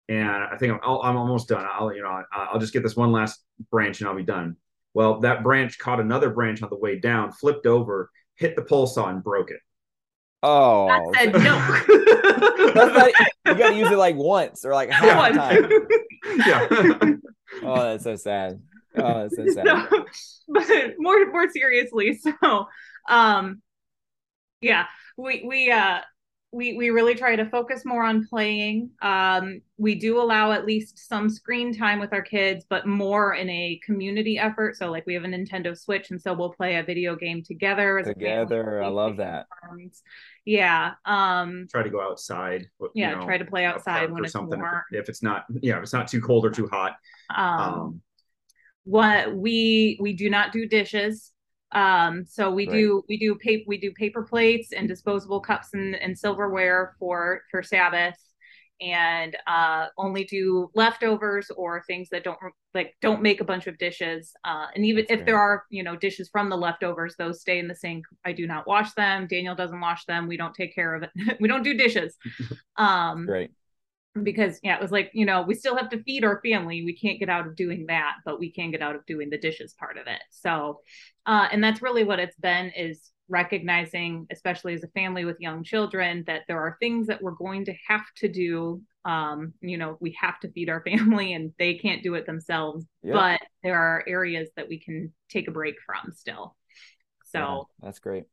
and 0.10 0.30
I 0.30 0.56
think 0.58 0.74
I'm, 0.74 0.80
I'm 0.84 1.18
almost 1.18 1.50
done. 1.50 1.68
I'll 1.72 1.94
you 1.94 2.02
know 2.02 2.24
I'll 2.32 2.60
just 2.60 2.74
get 2.74 2.84
this 2.84 2.96
one 2.96 3.12
last 3.12 3.40
branch 3.70 4.00
and 4.00 4.10
I'll 4.10 4.16
be 4.16 4.24
done. 4.24 4.56
Well, 4.94 5.20
that 5.22 5.44
branch 5.44 5.78
caught 5.78 6.00
another 6.00 6.30
branch 6.30 6.62
on 6.64 6.70
the 6.70 6.78
way 6.78 7.00
down, 7.00 7.32
flipped 7.32 7.66
over, 7.66 8.10
hit 8.36 8.56
the 8.56 8.62
pole 8.62 8.88
saw, 8.88 9.08
and 9.08 9.24
broke 9.24 9.52
it. 9.52 9.60
Oh, 10.44 10.88
that 10.88 11.16
said 11.16 11.34
no. 11.34 12.74
not, 12.74 13.12
you 13.46 13.56
got 13.56 13.70
to 13.70 13.76
use 13.76 13.92
it 13.92 13.98
like 13.98 14.16
once 14.16 14.66
or 14.66 14.74
like 14.74 14.90
half 14.90 15.34
time. 15.36 15.70
yeah. 16.46 16.68
oh, 17.64 17.84
that's 17.84 18.04
so 18.04 18.16
sad. 18.16 18.62
Oh, 18.96 19.30
that's 19.30 19.36
so 19.36 19.46
sad. 19.54 19.66
No, 19.66 20.06
but 20.48 20.68
more 20.98 21.32
more 21.32 21.50
seriously, 21.50 22.18
so 22.18 22.68
um, 23.08 23.62
yeah, 24.62 24.86
we 25.18 25.44
we 25.48 25.72
uh 25.72 26.00
we 26.54 26.74
we 26.74 26.90
really 26.90 27.16
try 27.16 27.36
to 27.36 27.50
focus 27.50 27.86
more 27.86 28.04
on 28.04 28.28
playing. 28.28 28.90
Um, 29.02 29.62
we 29.78 29.96
do 29.96 30.20
allow 30.20 30.52
at 30.52 30.66
least 30.66 31.08
some 31.08 31.30
screen 31.30 31.74
time 31.74 31.98
with 32.00 32.12
our 32.12 32.22
kids, 32.22 32.66
but 32.70 32.86
more 32.86 33.36
in 33.36 33.50
a 33.50 33.80
community 33.86 34.38
effort. 34.38 34.76
So 34.76 34.92
like 34.92 35.06
we 35.06 35.14
have 35.14 35.24
a 35.24 35.28
Nintendo 35.28 35.78
Switch, 35.78 36.12
and 36.12 36.22
so 36.22 36.34
we'll 36.34 36.52
play 36.52 36.76
a 36.76 36.84
video 36.84 37.16
game 37.16 37.42
together. 37.42 38.04
together, 38.04 38.84
I 38.84 38.90
love 38.90 39.18
that. 39.18 39.48
Yeah. 40.44 40.94
Um, 41.06 41.68
try 41.72 41.84
to 41.84 41.90
go 41.90 42.02
outside. 42.02 42.68
Yeah, 42.94 43.16
know, 43.16 43.26
try 43.26 43.38
to 43.38 43.46
play 43.46 43.64
outside 43.64 44.12
when 44.12 44.26
it's 44.26 44.34
something. 44.34 44.60
Warm. 44.60 44.84
If, 44.92 45.04
if, 45.04 45.10
it's 45.10 45.24
not, 45.24 45.46
yeah, 45.62 45.78
if 45.78 45.84
it's 45.84 45.94
not 45.94 46.10
too 46.10 46.20
cold 46.20 46.46
or 46.46 46.52
too 46.52 46.68
hot. 46.68 46.98
Um, 47.34 47.60
um 47.60 48.02
what 48.84 49.36
we 49.36 49.98
we 50.02 50.14
do 50.14 50.30
not 50.30 50.52
do 50.52 50.68
dishes 50.68 51.31
um, 51.72 52.26
so 52.26 52.52
we 52.52 52.68
right. 52.68 52.74
do 52.74 53.04
we 53.08 53.18
do 53.18 53.36
paper 53.36 53.64
we 53.68 53.78
do 53.78 53.92
paper 53.92 54.24
plates 54.24 54.74
and 54.74 54.88
disposable 54.88 55.40
cups 55.40 55.70
and, 55.74 55.96
and 55.96 56.18
silverware 56.18 56.96
for 57.00 57.42
for 57.50 57.64
Sabbath, 57.64 58.18
and 58.82 59.38
uh, 59.48 59.88
only 59.98 60.26
do 60.26 60.70
leftovers 60.76 61.50
or 61.52 61.84
things 61.88 62.10
that 62.10 62.24
don't 62.24 62.38
like 62.74 62.96
don't 63.02 63.22
make 63.22 63.40
a 63.40 63.46
bunch 63.46 63.68
of 63.68 63.78
dishes. 63.78 64.34
Uh, 64.44 64.68
and 64.76 64.86
even 64.86 65.06
That's 65.08 65.22
if 65.22 65.26
there 65.26 65.40
are 65.40 65.64
you 65.70 65.84
know 65.84 65.96
dishes 65.96 66.30
from 66.30 66.50
the 66.50 66.58
leftovers, 66.58 67.16
those 67.18 67.40
stay 67.40 67.60
in 67.60 67.68
the 67.68 67.76
sink. 67.76 68.06
I 68.26 68.34
do 68.34 68.48
not 68.48 68.68
wash 68.68 68.94
them. 68.94 69.28
Daniel 69.28 69.56
doesn't 69.56 69.80
wash 69.80 70.06
them. 70.06 70.28
We 70.28 70.38
don't 70.38 70.54
take 70.54 70.76
care 70.76 70.94
of 70.94 71.04
it. 71.04 71.12
we 71.40 71.48
don't 71.48 71.64
do 71.64 71.76
dishes. 71.76 72.18
Um, 72.78 73.28
great 73.28 73.52
because 74.24 74.60
yeah 74.62 74.76
it 74.76 74.82
was 74.82 74.92
like 74.92 75.10
you 75.14 75.26
know 75.26 75.42
we 75.42 75.56
still 75.56 75.76
have 75.78 75.90
to 75.90 76.04
feed 76.04 76.24
our 76.24 76.42
family. 76.42 76.84
We 76.84 76.96
can't 76.96 77.20
get 77.20 77.30
out 77.30 77.48
of 77.48 77.56
doing 77.56 77.86
that 77.88 78.16
but 78.26 78.40
we 78.40 78.52
can 78.52 78.72
get 78.72 78.82
out 78.82 78.96
of 78.96 79.06
doing 79.06 79.30
the 79.30 79.38
dishes 79.38 79.74
part 79.74 79.98
of 79.98 80.08
it. 80.08 80.22
So 80.30 80.82
uh, 81.26 81.48
and 81.52 81.64
that's 81.64 81.82
really 81.82 82.04
what 82.04 82.20
it's 82.20 82.36
been 82.38 82.72
is 82.76 83.12
recognizing 83.30 84.28
especially 84.30 84.74
as 84.74 84.84
a 84.84 84.90
family 84.90 85.24
with 85.24 85.40
young 85.40 85.64
children 85.64 86.26
that 86.28 86.42
there 86.48 86.60
are 86.60 86.76
things 86.82 87.08
that 87.08 87.22
we're 87.22 87.32
going 87.32 87.66
to 87.66 87.74
have 87.88 88.06
to 88.18 88.28
do. 88.28 88.82
Um 89.06 89.54
you 89.62 89.78
know 89.78 89.98
we 90.02 90.16
have 90.20 90.40
to 90.42 90.52
feed 90.52 90.70
our 90.70 90.84
family 90.86 91.34
and 91.34 91.54
they 91.58 91.76
can't 91.76 92.04
do 92.04 92.16
it 92.16 92.26
themselves 92.26 92.86
but 93.04 93.40
there 93.64 93.80
are 93.80 94.04
areas 94.08 94.50
that 94.58 94.68
we 94.68 94.80
can 94.80 95.14
take 95.30 95.48
a 95.48 95.52
break 95.52 95.76
from 95.86 96.12
still. 96.14 96.56
So 97.24 97.40
yeah, 97.40 97.86
that's 97.86 98.00
great. 98.00 98.26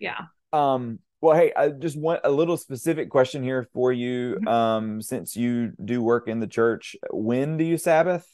Yeah 0.00 0.26
um 0.56 0.98
well, 1.20 1.36
hey, 1.36 1.52
I 1.56 1.70
just 1.70 1.96
want 1.96 2.20
a 2.24 2.30
little 2.30 2.56
specific 2.56 3.10
question 3.10 3.42
here 3.42 3.66
for 3.72 3.92
you. 3.92 4.36
Mm-hmm. 4.36 4.48
Um, 4.48 5.02
since 5.02 5.34
you 5.34 5.72
do 5.82 6.02
work 6.02 6.28
in 6.28 6.40
the 6.40 6.46
church, 6.46 6.94
when 7.10 7.56
do 7.56 7.64
you 7.64 7.78
Sabbath? 7.78 8.26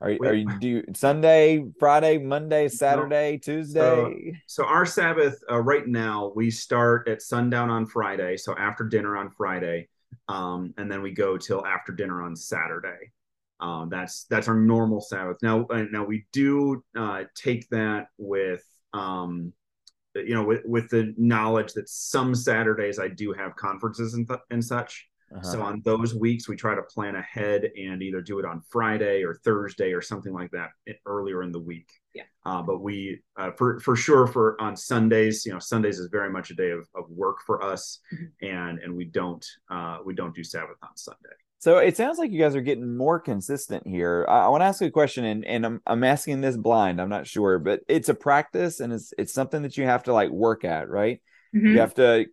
Are 0.00 0.10
you, 0.10 0.18
are 0.22 0.34
you 0.34 0.58
do 0.58 0.68
you, 0.68 0.84
Sunday, 0.94 1.64
Friday, 1.78 2.18
Monday, 2.18 2.68
Saturday, 2.68 3.38
Tuesday? 3.38 3.80
So, 4.46 4.62
so 4.64 4.64
our 4.64 4.84
Sabbath 4.84 5.38
uh, 5.50 5.60
right 5.60 5.86
now 5.86 6.32
we 6.34 6.50
start 6.50 7.08
at 7.08 7.22
sundown 7.22 7.70
on 7.70 7.86
Friday, 7.86 8.36
so 8.36 8.54
after 8.58 8.84
dinner 8.84 9.16
on 9.16 9.30
Friday, 9.30 9.88
um, 10.28 10.74
and 10.76 10.90
then 10.90 11.00
we 11.00 11.12
go 11.12 11.38
till 11.38 11.64
after 11.64 11.92
dinner 11.92 12.22
on 12.22 12.36
Saturday. 12.36 13.12
Um, 13.60 13.88
that's 13.88 14.24
that's 14.24 14.48
our 14.48 14.56
normal 14.56 15.00
Sabbath. 15.00 15.38
Now, 15.40 15.66
uh, 15.70 15.84
now 15.90 16.04
we 16.04 16.26
do 16.32 16.84
uh, 16.96 17.24
take 17.34 17.68
that 17.70 18.08
with 18.18 18.62
um, 18.92 19.52
you 20.14 20.34
know, 20.34 20.44
with, 20.44 20.62
with 20.64 20.88
the 20.90 21.14
knowledge 21.16 21.72
that 21.74 21.88
some 21.88 22.34
Saturdays 22.34 22.98
I 22.98 23.08
do 23.08 23.32
have 23.32 23.56
conferences 23.56 24.14
and, 24.14 24.26
th- 24.26 24.40
and 24.50 24.64
such. 24.64 25.08
Uh-huh. 25.34 25.42
So 25.42 25.62
on 25.62 25.82
those 25.84 26.14
weeks, 26.14 26.48
we 26.48 26.54
try 26.54 26.74
to 26.74 26.82
plan 26.82 27.16
ahead 27.16 27.70
and 27.76 28.02
either 28.02 28.20
do 28.20 28.38
it 28.38 28.44
on 28.44 28.62
Friday 28.70 29.24
or 29.24 29.34
Thursday 29.44 29.92
or 29.92 30.00
something 30.00 30.32
like 30.32 30.50
that 30.52 30.70
earlier 31.06 31.42
in 31.42 31.50
the 31.50 31.58
week. 31.58 31.90
Yeah. 32.14 32.22
Uh, 32.46 32.62
but 32.62 32.80
we, 32.80 33.20
uh, 33.36 33.50
for 33.52 33.80
for 33.80 33.96
sure, 33.96 34.26
for 34.28 34.60
on 34.60 34.76
Sundays, 34.76 35.44
you 35.44 35.52
know, 35.52 35.58
Sundays 35.58 35.98
is 35.98 36.08
very 36.12 36.30
much 36.30 36.50
a 36.50 36.54
day 36.54 36.70
of, 36.70 36.86
of 36.94 37.10
work 37.10 37.38
for 37.44 37.64
us, 37.64 37.98
mm-hmm. 38.14 38.46
and 38.46 38.78
and 38.78 38.94
we 38.94 39.06
don't 39.06 39.44
uh, 39.70 39.98
we 40.04 40.14
don't 40.14 40.34
do 40.34 40.44
Sabbath 40.44 40.76
on 40.82 40.96
Sunday. 40.96 41.34
So 41.64 41.78
it 41.78 41.96
sounds 41.96 42.18
like 42.18 42.30
you 42.30 42.38
guys 42.38 42.54
are 42.54 42.60
getting 42.60 42.94
more 42.94 43.18
consistent 43.18 43.86
here. 43.86 44.26
I, 44.28 44.40
I 44.40 44.48
want 44.48 44.60
to 44.60 44.66
ask 44.66 44.82
you 44.82 44.88
a 44.88 44.90
question, 44.90 45.24
and, 45.24 45.46
and 45.46 45.64
I'm 45.64 45.80
I'm 45.86 46.04
asking 46.04 46.42
this 46.42 46.58
blind. 46.58 47.00
I'm 47.00 47.08
not 47.08 47.26
sure, 47.26 47.58
but 47.58 47.80
it's 47.88 48.10
a 48.10 48.14
practice, 48.14 48.80
and 48.80 48.92
it's 48.92 49.14
it's 49.16 49.32
something 49.32 49.62
that 49.62 49.78
you 49.78 49.84
have 49.84 50.02
to 50.02 50.12
like 50.12 50.28
work 50.28 50.66
at, 50.66 50.90
right? 50.90 51.22
Mm-hmm. 51.56 51.68
You 51.68 51.80
have 51.80 51.94
to, 51.94 52.26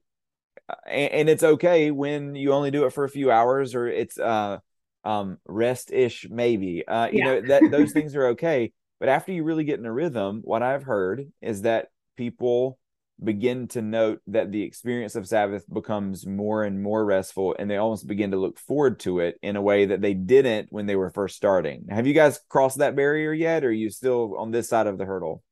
and, 0.86 1.12
and, 1.14 1.30
it's 1.30 1.44
okay 1.44 1.92
when 1.92 2.36
you 2.36 2.52
only 2.52 2.72
do 2.72 2.84
it 2.84 2.92
for 2.92 3.06
a 3.06 3.10
few 3.10 3.32
hours, 3.32 3.74
or 3.74 3.88
it's 3.88 4.20
uh 4.20 4.58
um 5.06 5.38
rest 5.48 5.94
ish 5.94 6.28
maybe. 6.30 6.86
Uh, 6.86 7.06
you 7.06 7.20
yeah. 7.20 7.26
know 7.26 7.42
that 7.44 7.72
those 7.72 7.92
things 7.94 8.18
are 8.18 8.28
okay, 8.32 8.74
but 9.00 9.08
after 9.08 9.32
you 9.32 9.46
really 9.46 9.64
get 9.64 9.80
in 9.80 9.86
a 9.86 9.94
rhythm, 9.94 10.42
what 10.44 10.62
I've 10.62 10.84
heard 10.84 11.32
is 11.42 11.62
that 11.62 11.88
people 12.18 12.78
begin 13.24 13.68
to 13.70 13.82
note 13.82 14.22
that 14.28 14.52
the 14.52 14.64
experience 14.64 15.16
of 15.16 15.28
Sabbath 15.28 15.64
becomes 15.72 16.26
more 16.26 16.64
and 16.64 16.82
more 16.82 17.06
restful, 17.06 17.56
and 17.58 17.70
they 17.70 17.78
almost 17.78 18.08
begin 18.08 18.32
to 18.32 18.38
look 18.38 18.60
forward 18.60 19.00
to 19.02 19.20
it 19.20 19.38
in 19.42 19.56
a 19.56 19.62
way 19.62 19.86
that 19.86 20.02
they 20.02 20.14
didn't 20.14 20.68
when 20.72 20.86
they 20.86 20.96
were 20.96 21.10
first 21.12 21.36
starting. 21.36 21.86
Have 21.90 22.08
you 22.08 22.14
guys 22.14 22.40
crossed 22.50 22.80
that 22.80 22.96
barrier 22.96 23.34
yet, 23.34 23.64
or 23.64 23.70
are 23.70 23.72
you 23.72 23.90
still 23.90 24.36
on 24.38 24.52
this 24.52 24.70
side 24.70 24.88
of 24.88 24.98
the 24.98 25.06
hurdle? 25.06 25.44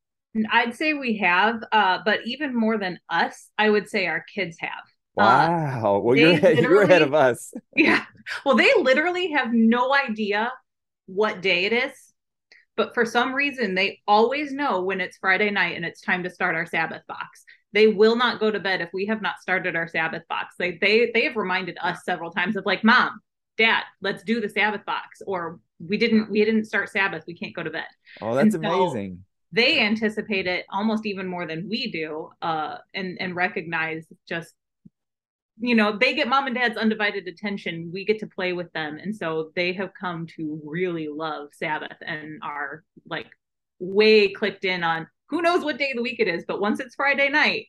I'd 0.50 0.76
say 0.76 0.94
we 0.94 1.18
have, 1.18 1.62
uh, 1.72 1.98
but 2.04 2.20
even 2.24 2.54
more 2.54 2.78
than 2.78 2.98
us, 3.08 3.50
I 3.58 3.70
would 3.70 3.88
say 3.88 4.06
our 4.06 4.24
kids 4.34 4.56
have. 4.60 4.70
Uh, 5.16 5.24
wow. 5.24 5.96
Uh, 5.96 5.98
well, 6.00 6.16
you're 6.16 6.52
you're 6.52 6.82
ahead 6.82 7.02
of 7.02 7.14
us. 7.14 7.52
Yeah. 7.76 8.04
Well, 8.44 8.56
they 8.56 8.70
literally 8.78 9.32
have 9.32 9.52
no 9.52 9.94
idea 9.94 10.52
what 11.06 11.40
day 11.40 11.64
it 11.64 11.72
is 11.72 12.10
but 12.76 12.94
for 12.94 13.04
some 13.04 13.34
reason 13.34 13.74
they 13.74 14.00
always 14.06 14.52
know 14.52 14.82
when 14.82 15.00
it's 15.00 15.18
friday 15.18 15.50
night 15.50 15.76
and 15.76 15.84
it's 15.84 16.00
time 16.00 16.22
to 16.22 16.30
start 16.30 16.54
our 16.54 16.66
sabbath 16.66 17.02
box 17.06 17.44
they 17.72 17.86
will 17.86 18.16
not 18.16 18.40
go 18.40 18.50
to 18.50 18.58
bed 18.58 18.80
if 18.80 18.90
we 18.92 19.06
have 19.06 19.22
not 19.22 19.40
started 19.40 19.76
our 19.76 19.88
Sabbath 19.88 20.26
box. 20.28 20.54
They 20.58 20.78
they 20.80 21.10
they 21.12 21.24
have 21.24 21.36
reminded 21.36 21.78
us 21.82 22.04
several 22.04 22.30
times 22.30 22.56
of 22.56 22.66
like, 22.66 22.82
Mom, 22.82 23.20
Dad, 23.56 23.82
let's 24.00 24.22
do 24.22 24.40
the 24.40 24.48
Sabbath 24.48 24.84
box, 24.84 25.22
or 25.26 25.60
we 25.78 25.96
didn't 25.96 26.30
we 26.30 26.44
didn't 26.44 26.64
start 26.64 26.90
Sabbath, 26.90 27.24
we 27.26 27.34
can't 27.34 27.54
go 27.54 27.62
to 27.62 27.70
bed. 27.70 27.86
Oh, 28.20 28.34
that's 28.34 28.52
so 28.52 28.58
amazing. 28.58 29.24
They 29.52 29.80
anticipate 29.80 30.46
it 30.46 30.64
almost 30.70 31.06
even 31.06 31.26
more 31.26 31.46
than 31.46 31.68
we 31.68 31.90
do, 31.90 32.30
uh, 32.42 32.78
and 32.94 33.20
and 33.20 33.36
recognize 33.36 34.06
just 34.28 34.54
you 35.62 35.74
know 35.74 35.96
they 35.96 36.14
get 36.14 36.26
mom 36.26 36.46
and 36.46 36.56
dad's 36.56 36.78
undivided 36.78 37.28
attention 37.28 37.90
we 37.92 38.04
get 38.04 38.18
to 38.18 38.26
play 38.26 38.54
with 38.54 38.72
them 38.72 38.96
and 38.96 39.14
so 39.14 39.50
they 39.54 39.72
have 39.74 39.90
come 39.98 40.26
to 40.26 40.58
really 40.64 41.06
love 41.08 41.48
sabbath 41.52 41.98
and 42.00 42.38
are 42.42 42.82
like 43.06 43.26
way 43.78 44.28
clicked 44.32 44.64
in 44.64 44.82
on 44.82 45.06
who 45.30 45.42
knows 45.42 45.64
what 45.64 45.78
day 45.78 45.90
of 45.90 45.96
the 45.96 46.02
week 46.02 46.20
it 46.20 46.28
is, 46.28 46.44
but 46.46 46.60
once 46.60 46.80
it's 46.80 46.94
Friday 46.94 47.28
night, 47.28 47.66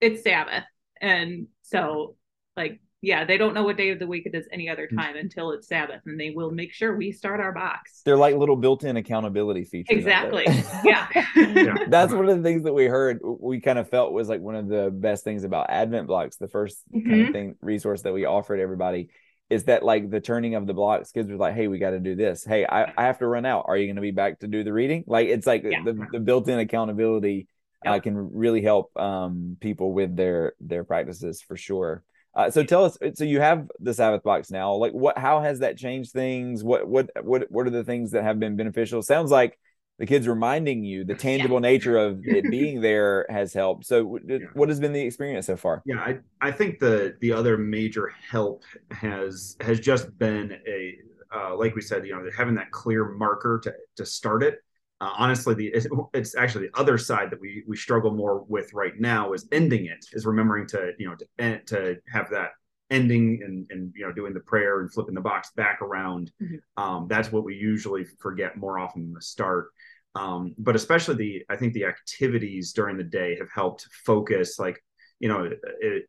it's 0.00 0.22
Sabbath. 0.22 0.64
And 1.00 1.46
so 1.62 2.16
like 2.56 2.80
yeah, 3.00 3.24
they 3.24 3.38
don't 3.38 3.54
know 3.54 3.62
what 3.62 3.76
day 3.76 3.90
of 3.90 4.00
the 4.00 4.08
week 4.08 4.26
it 4.26 4.34
is 4.34 4.48
any 4.50 4.68
other 4.68 4.88
mm. 4.88 4.96
time 4.96 5.14
until 5.16 5.52
it's 5.52 5.68
Sabbath, 5.68 6.00
and 6.06 6.18
they 6.18 6.30
will 6.30 6.50
make 6.50 6.72
sure 6.72 6.96
we 6.96 7.12
start 7.12 7.38
our 7.38 7.52
box. 7.52 8.02
They're 8.04 8.16
like 8.16 8.34
little 8.34 8.56
built-in 8.56 8.96
accountability 8.96 9.64
features. 9.64 9.96
Exactly. 9.96 10.44
yeah. 10.84 11.06
yeah. 11.36 11.74
That's 11.88 12.12
one 12.12 12.28
of 12.28 12.36
the 12.36 12.42
things 12.42 12.64
that 12.64 12.72
we 12.72 12.86
heard. 12.86 13.20
We 13.22 13.60
kind 13.60 13.78
of 13.78 13.88
felt 13.88 14.12
was 14.12 14.28
like 14.28 14.40
one 14.40 14.56
of 14.56 14.66
the 14.66 14.90
best 14.92 15.22
things 15.22 15.44
about 15.44 15.70
Advent 15.70 16.08
blocks. 16.08 16.38
The 16.38 16.48
1st 16.48 16.74
mm-hmm. 16.92 17.10
kind 17.10 17.26
of 17.26 17.32
thing 17.32 17.54
resource 17.60 18.02
that 18.02 18.12
we 18.12 18.24
offered 18.24 18.58
everybody 18.58 19.10
is 19.50 19.64
that 19.64 19.82
like 19.82 20.10
the 20.10 20.20
turning 20.20 20.54
of 20.54 20.66
the 20.66 20.74
blocks. 20.74 21.10
Kids 21.12 21.30
were 21.30 21.36
like, 21.36 21.54
"Hey, 21.54 21.68
we 21.68 21.78
got 21.78 21.90
to 21.90 22.00
do 22.00 22.14
this. 22.14 22.44
Hey, 22.44 22.66
I, 22.66 22.92
I 22.96 23.04
have 23.04 23.18
to 23.18 23.26
run 23.26 23.46
out. 23.46 23.64
Are 23.66 23.76
you 23.76 23.86
going 23.86 23.96
to 23.96 24.02
be 24.02 24.10
back 24.10 24.40
to 24.40 24.48
do 24.48 24.62
the 24.62 24.72
reading?" 24.72 25.04
Like 25.06 25.28
it's 25.28 25.46
like 25.46 25.64
yeah. 25.64 25.82
the 25.84 26.06
the 26.12 26.20
built-in 26.20 26.58
accountability 26.58 27.48
yep. 27.84 27.94
uh, 27.94 28.00
can 28.00 28.16
really 28.34 28.62
help 28.62 28.96
um, 28.98 29.56
people 29.60 29.92
with 29.92 30.16
their 30.16 30.54
their 30.60 30.84
practices 30.84 31.40
for 31.40 31.56
sure. 31.56 32.02
Uh, 32.34 32.50
so 32.50 32.62
tell 32.62 32.84
us, 32.84 32.96
so 33.14 33.24
you 33.24 33.40
have 33.40 33.68
the 33.80 33.92
Sabbath 33.92 34.22
box 34.22 34.50
now. 34.50 34.74
Like, 34.74 34.92
what? 34.92 35.18
How 35.18 35.40
has 35.40 35.60
that 35.60 35.76
changed 35.76 36.12
things? 36.12 36.62
What? 36.62 36.86
What? 36.86 37.10
What? 37.22 37.50
What 37.50 37.66
are 37.66 37.70
the 37.70 37.84
things 37.84 38.12
that 38.12 38.22
have 38.24 38.38
been 38.38 38.56
beneficial? 38.56 39.02
Sounds 39.02 39.30
like 39.30 39.58
the 39.98 40.06
kids 40.06 40.28
reminding 40.28 40.84
you 40.84 41.04
the 41.04 41.14
tangible 41.28 41.56
yeah. 41.56 41.70
nature 41.70 41.96
of 41.96 42.24
it 42.24 42.44
being 42.50 42.80
there 42.80 43.26
has 43.28 43.52
helped. 43.52 43.86
So, 43.86 44.18
yeah. 44.26 44.38
what 44.54 44.68
has 44.68 44.80
been 44.80 44.92
the 44.92 45.00
experience 45.00 45.46
so 45.46 45.56
far? 45.56 45.82
Yeah, 45.84 45.98
I, 45.98 46.18
I 46.40 46.50
think 46.50 46.78
the 46.78 47.16
the 47.20 47.32
other 47.32 47.56
major 47.58 48.08
help 48.08 48.64
has 48.90 49.56
has 49.60 49.80
just 49.80 50.16
been 50.18 50.58
a 50.66 50.96
uh, 51.34 51.56
like 51.56 51.74
we 51.74 51.82
said, 51.82 52.06
you 52.06 52.14
know, 52.14 52.28
having 52.36 52.54
that 52.54 52.70
clear 52.70 53.10
marker 53.10 53.60
to 53.62 53.74
to 53.96 54.06
start 54.06 54.42
it 54.42 54.60
uh, 55.00 55.12
honestly 55.16 55.54
the 55.54 55.68
it's, 55.68 55.86
it's, 56.12 56.34
actually 56.34 56.66
the 56.66 56.78
other 56.78 56.98
side 56.98 57.30
that 57.30 57.40
we 57.40 57.62
we 57.66 57.76
struggle 57.76 58.10
more 58.10 58.44
with 58.48 58.72
right 58.74 58.98
now 58.98 59.32
is 59.32 59.46
ending 59.52 59.86
it 59.86 60.04
is 60.12 60.26
remembering 60.26 60.66
to 60.66 60.92
you 60.98 61.08
know 61.08 61.14
to 61.14 61.60
to 61.64 61.96
have 62.12 62.28
that 62.30 62.50
ending 62.90 63.40
and 63.44 63.66
and 63.70 63.92
you 63.94 64.06
know 64.06 64.12
doing 64.12 64.32
the 64.32 64.40
prayer 64.40 64.80
and 64.80 64.92
flipping 64.92 65.14
the 65.14 65.20
box 65.20 65.50
back 65.56 65.82
around 65.82 66.32
mm-hmm. 66.42 66.82
um, 66.82 67.06
that's 67.08 67.30
what 67.30 67.44
we 67.44 67.54
usually 67.54 68.04
forget 68.18 68.56
more 68.56 68.78
often 68.78 69.02
than 69.02 69.12
the 69.12 69.22
start 69.22 69.68
um, 70.14 70.54
but 70.58 70.74
especially 70.74 71.14
the 71.14 71.44
i 71.50 71.56
think 71.56 71.72
the 71.74 71.84
activities 71.84 72.72
during 72.72 72.96
the 72.96 73.04
day 73.04 73.36
have 73.36 73.50
helped 73.54 73.86
focus 74.06 74.58
like 74.58 74.82
you 75.20 75.28
know 75.28 75.50
it, 75.80 76.04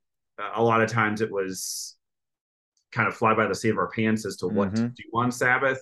a 0.55 0.63
lot 0.63 0.81
of 0.81 0.89
times 0.89 1.21
it 1.21 1.31
was 1.31 1.97
kind 2.91 3.07
of 3.07 3.15
fly 3.15 3.35
by 3.35 3.45
the 3.45 3.53
seat 3.55 3.69
of 3.69 3.77
our 3.77 3.89
pants 3.89 4.25
as 4.25 4.37
to 4.37 4.47
what 4.47 4.69
mm-hmm. 4.69 4.85
to 4.85 4.89
do 4.89 5.03
on 5.13 5.31
sabbath 5.31 5.81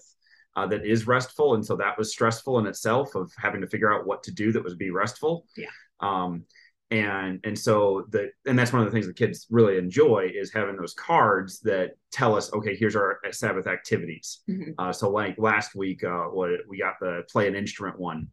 uh, 0.57 0.65
that 0.65 0.83
is 0.83 1.05
restful, 1.05 1.53
and 1.53 1.63
so 1.63 1.75
that 1.75 1.95
was 1.99 2.11
stressful 2.11 2.57
in 2.57 2.65
itself 2.65 3.13
of 3.13 3.31
having 3.37 3.61
to 3.61 3.67
figure 3.67 3.93
out 3.93 4.07
what 4.07 4.23
to 4.23 4.33
do 4.33 4.51
that 4.51 4.63
was 4.63 4.73
be 4.73 4.89
restful. 4.89 5.45
Yeah. 5.55 5.67
Um, 5.99 6.45
and 6.89 7.39
and 7.43 7.57
so 7.57 8.05
the 8.11 8.29
and 8.45 8.57
that's 8.57 8.71
one 8.71 8.81
of 8.81 8.85
the 8.85 8.91
things 8.91 9.07
the 9.07 9.13
kids 9.13 9.45
really 9.49 9.77
enjoy 9.77 10.29
is 10.33 10.53
having 10.53 10.77
those 10.77 10.93
cards 10.93 11.59
that 11.59 11.91
tell 12.11 12.33
us 12.35 12.51
okay 12.53 12.75
here's 12.75 12.95
our 12.95 13.19
sabbath 13.31 13.67
activities 13.67 14.39
mm-hmm. 14.49 14.71
uh, 14.79 14.93
so 14.93 15.09
like 15.09 15.35
last 15.37 15.75
week 15.75 16.03
uh 16.05 16.23
what 16.23 16.49
we 16.69 16.77
got 16.77 16.93
the 17.01 17.23
play 17.29 17.45
an 17.47 17.55
instrument 17.55 17.99
one 17.99 18.27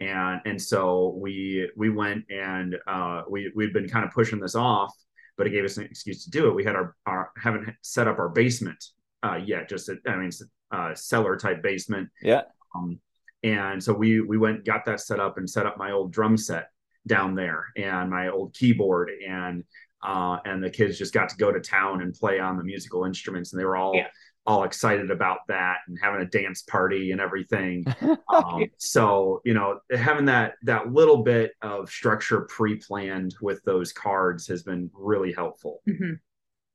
and 0.00 0.40
and 0.46 0.60
so 0.60 1.18
we 1.20 1.70
we 1.76 1.90
went 1.90 2.24
and 2.30 2.76
uh 2.86 3.22
we 3.28 3.52
we've 3.54 3.74
been 3.74 3.88
kind 3.88 4.06
of 4.06 4.10
pushing 4.12 4.40
this 4.40 4.54
off 4.54 4.94
but 5.36 5.46
it 5.46 5.50
gave 5.50 5.64
us 5.64 5.76
an 5.76 5.84
excuse 5.84 6.24
to 6.24 6.30
do 6.30 6.48
it 6.48 6.54
we 6.54 6.64
had 6.64 6.76
our, 6.76 6.96
our 7.04 7.30
haven't 7.36 7.68
set 7.82 8.08
up 8.08 8.18
our 8.18 8.30
basement 8.30 8.82
uh 9.22 9.38
yet 9.44 9.68
just 9.68 9.90
i 10.06 10.16
mean 10.16 10.30
uh, 10.70 10.94
cellar 10.94 11.36
type 11.36 11.62
basement. 11.62 12.08
Yeah. 12.22 12.42
Um, 12.74 13.00
and 13.42 13.82
so 13.82 13.92
we 13.92 14.20
we 14.20 14.36
went 14.36 14.64
got 14.64 14.84
that 14.86 15.00
set 15.00 15.20
up 15.20 15.38
and 15.38 15.48
set 15.48 15.66
up 15.66 15.78
my 15.78 15.92
old 15.92 16.12
drum 16.12 16.36
set 16.36 16.70
down 17.06 17.34
there 17.34 17.66
and 17.76 18.10
my 18.10 18.28
old 18.28 18.54
keyboard 18.54 19.10
and 19.26 19.64
uh, 20.06 20.38
and 20.44 20.62
the 20.62 20.70
kids 20.70 20.96
just 20.96 21.12
got 21.12 21.28
to 21.28 21.36
go 21.36 21.50
to 21.50 21.60
town 21.60 22.02
and 22.02 22.14
play 22.14 22.38
on 22.38 22.56
the 22.56 22.64
musical 22.64 23.04
instruments 23.04 23.52
and 23.52 23.60
they 23.60 23.64
were 23.64 23.76
all 23.76 23.94
yeah. 23.94 24.06
all 24.46 24.62
excited 24.62 25.10
about 25.10 25.38
that 25.48 25.78
and 25.88 25.98
having 26.00 26.20
a 26.20 26.26
dance 26.26 26.62
party 26.62 27.10
and 27.10 27.20
everything. 27.20 27.84
um, 28.28 28.64
so 28.76 29.40
you 29.44 29.54
know 29.54 29.80
having 29.90 30.26
that 30.26 30.54
that 30.62 30.92
little 30.92 31.22
bit 31.24 31.52
of 31.62 31.90
structure 31.90 32.42
pre-planned 32.42 33.34
with 33.40 33.60
those 33.64 33.92
cards 33.92 34.46
has 34.46 34.62
been 34.62 34.90
really 34.94 35.32
helpful. 35.32 35.80
Mm-hmm. 35.88 36.14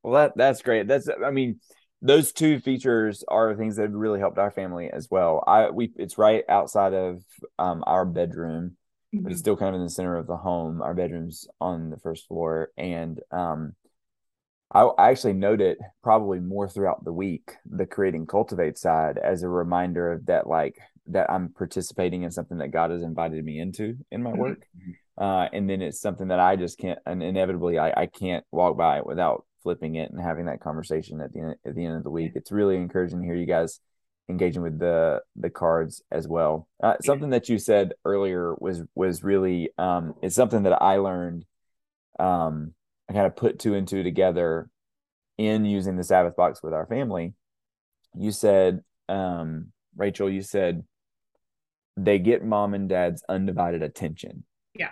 Well, 0.03 0.13
that 0.13 0.33
that's 0.35 0.61
great. 0.61 0.87
That's 0.87 1.07
I 1.25 1.31
mean 1.31 1.59
those 2.01 2.33
two 2.33 2.59
features 2.59 3.23
are 3.29 3.55
things 3.55 3.77
that 3.77 3.83
have 3.83 3.93
really 3.93 4.19
helped 4.19 4.37
our 4.37 4.51
family 4.51 4.89
as 4.91 5.07
well. 5.09 5.41
I 5.47 5.69
we 5.69 5.93
it's 5.95 6.17
right 6.17 6.43
outside 6.49 6.93
of 6.93 7.23
um, 7.57 7.83
our 7.87 8.05
bedroom. 8.05 8.75
But 9.21 9.31
it's 9.31 9.41
still 9.41 9.55
kind 9.55 9.75
of 9.75 9.81
in 9.81 9.85
the 9.85 9.91
center 9.91 10.17
of 10.17 10.27
the 10.27 10.37
home. 10.37 10.81
Our 10.81 10.93
bedroom's 10.93 11.47
on 11.61 11.89
the 11.89 11.97
first 11.97 12.27
floor, 12.27 12.71
and 12.77 13.19
um, 13.31 13.73
I, 14.71 14.81
I 14.81 15.09
actually 15.11 15.33
note 15.33 15.61
it 15.61 15.77
probably 16.01 16.39
more 16.39 16.67
throughout 16.67 17.05
the 17.05 17.13
week. 17.13 17.51
The 17.69 17.85
creating 17.85 18.25
cultivate 18.25 18.77
side 18.77 19.17
as 19.17 19.43
a 19.43 19.49
reminder 19.49 20.11
of 20.11 20.25
that, 20.25 20.47
like 20.47 20.77
that 21.07 21.29
I'm 21.29 21.49
participating 21.49 22.23
in 22.23 22.31
something 22.31 22.57
that 22.57 22.71
God 22.71 22.91
has 22.91 23.03
invited 23.03 23.43
me 23.43 23.59
into 23.59 23.97
in 24.11 24.23
my 24.23 24.31
mm-hmm. 24.31 24.39
work. 24.39 24.63
Uh, 25.17 25.47
and 25.53 25.69
then 25.69 25.81
it's 25.81 26.01
something 26.01 26.29
that 26.29 26.39
I 26.39 26.55
just 26.55 26.79
can't, 26.79 26.99
and 27.05 27.21
inevitably 27.21 27.77
I, 27.77 27.93
I 27.95 28.05
can't 28.07 28.43
walk 28.51 28.77
by 28.77 28.97
it 28.97 29.05
without 29.05 29.45
flipping 29.61 29.95
it 29.95 30.11
and 30.11 30.19
having 30.19 30.45
that 30.45 30.59
conversation 30.59 31.21
at 31.21 31.33
the 31.33 31.39
end, 31.39 31.55
at 31.65 31.75
the 31.75 31.85
end 31.85 31.97
of 31.97 32.03
the 32.03 32.09
week. 32.09 32.31
It's 32.35 32.51
really 32.51 32.75
encouraging 32.75 33.21
to 33.21 33.25
hear 33.25 33.35
you 33.35 33.45
guys 33.45 33.79
engaging 34.29 34.61
with 34.61 34.79
the 34.79 35.21
the 35.35 35.49
cards 35.49 36.01
as 36.11 36.27
well. 36.27 36.67
Uh, 36.81 36.95
something 37.03 37.31
that 37.31 37.49
you 37.49 37.57
said 37.57 37.93
earlier 38.05 38.55
was 38.59 38.81
was 38.95 39.23
really 39.23 39.69
um, 39.77 40.13
it's 40.21 40.35
something 40.35 40.63
that 40.63 40.81
I 40.81 40.97
learned. 40.97 41.45
Um, 42.19 42.73
I 43.09 43.13
kind 43.13 43.25
of 43.25 43.35
put 43.35 43.59
two 43.59 43.75
and 43.75 43.87
two 43.87 44.03
together 44.03 44.69
in 45.37 45.65
using 45.65 45.97
the 45.97 46.03
Sabbath 46.03 46.35
box 46.35 46.61
with 46.63 46.73
our 46.73 46.85
family. 46.85 47.33
You 48.15 48.31
said, 48.31 48.81
um, 49.09 49.71
Rachel, 49.95 50.29
you 50.29 50.41
said 50.41 50.83
they 51.97 52.19
get 52.19 52.43
mom 52.43 52.73
and 52.73 52.89
dad's 52.89 53.23
undivided 53.27 53.83
attention. 53.83 54.43
Yeah. 54.73 54.91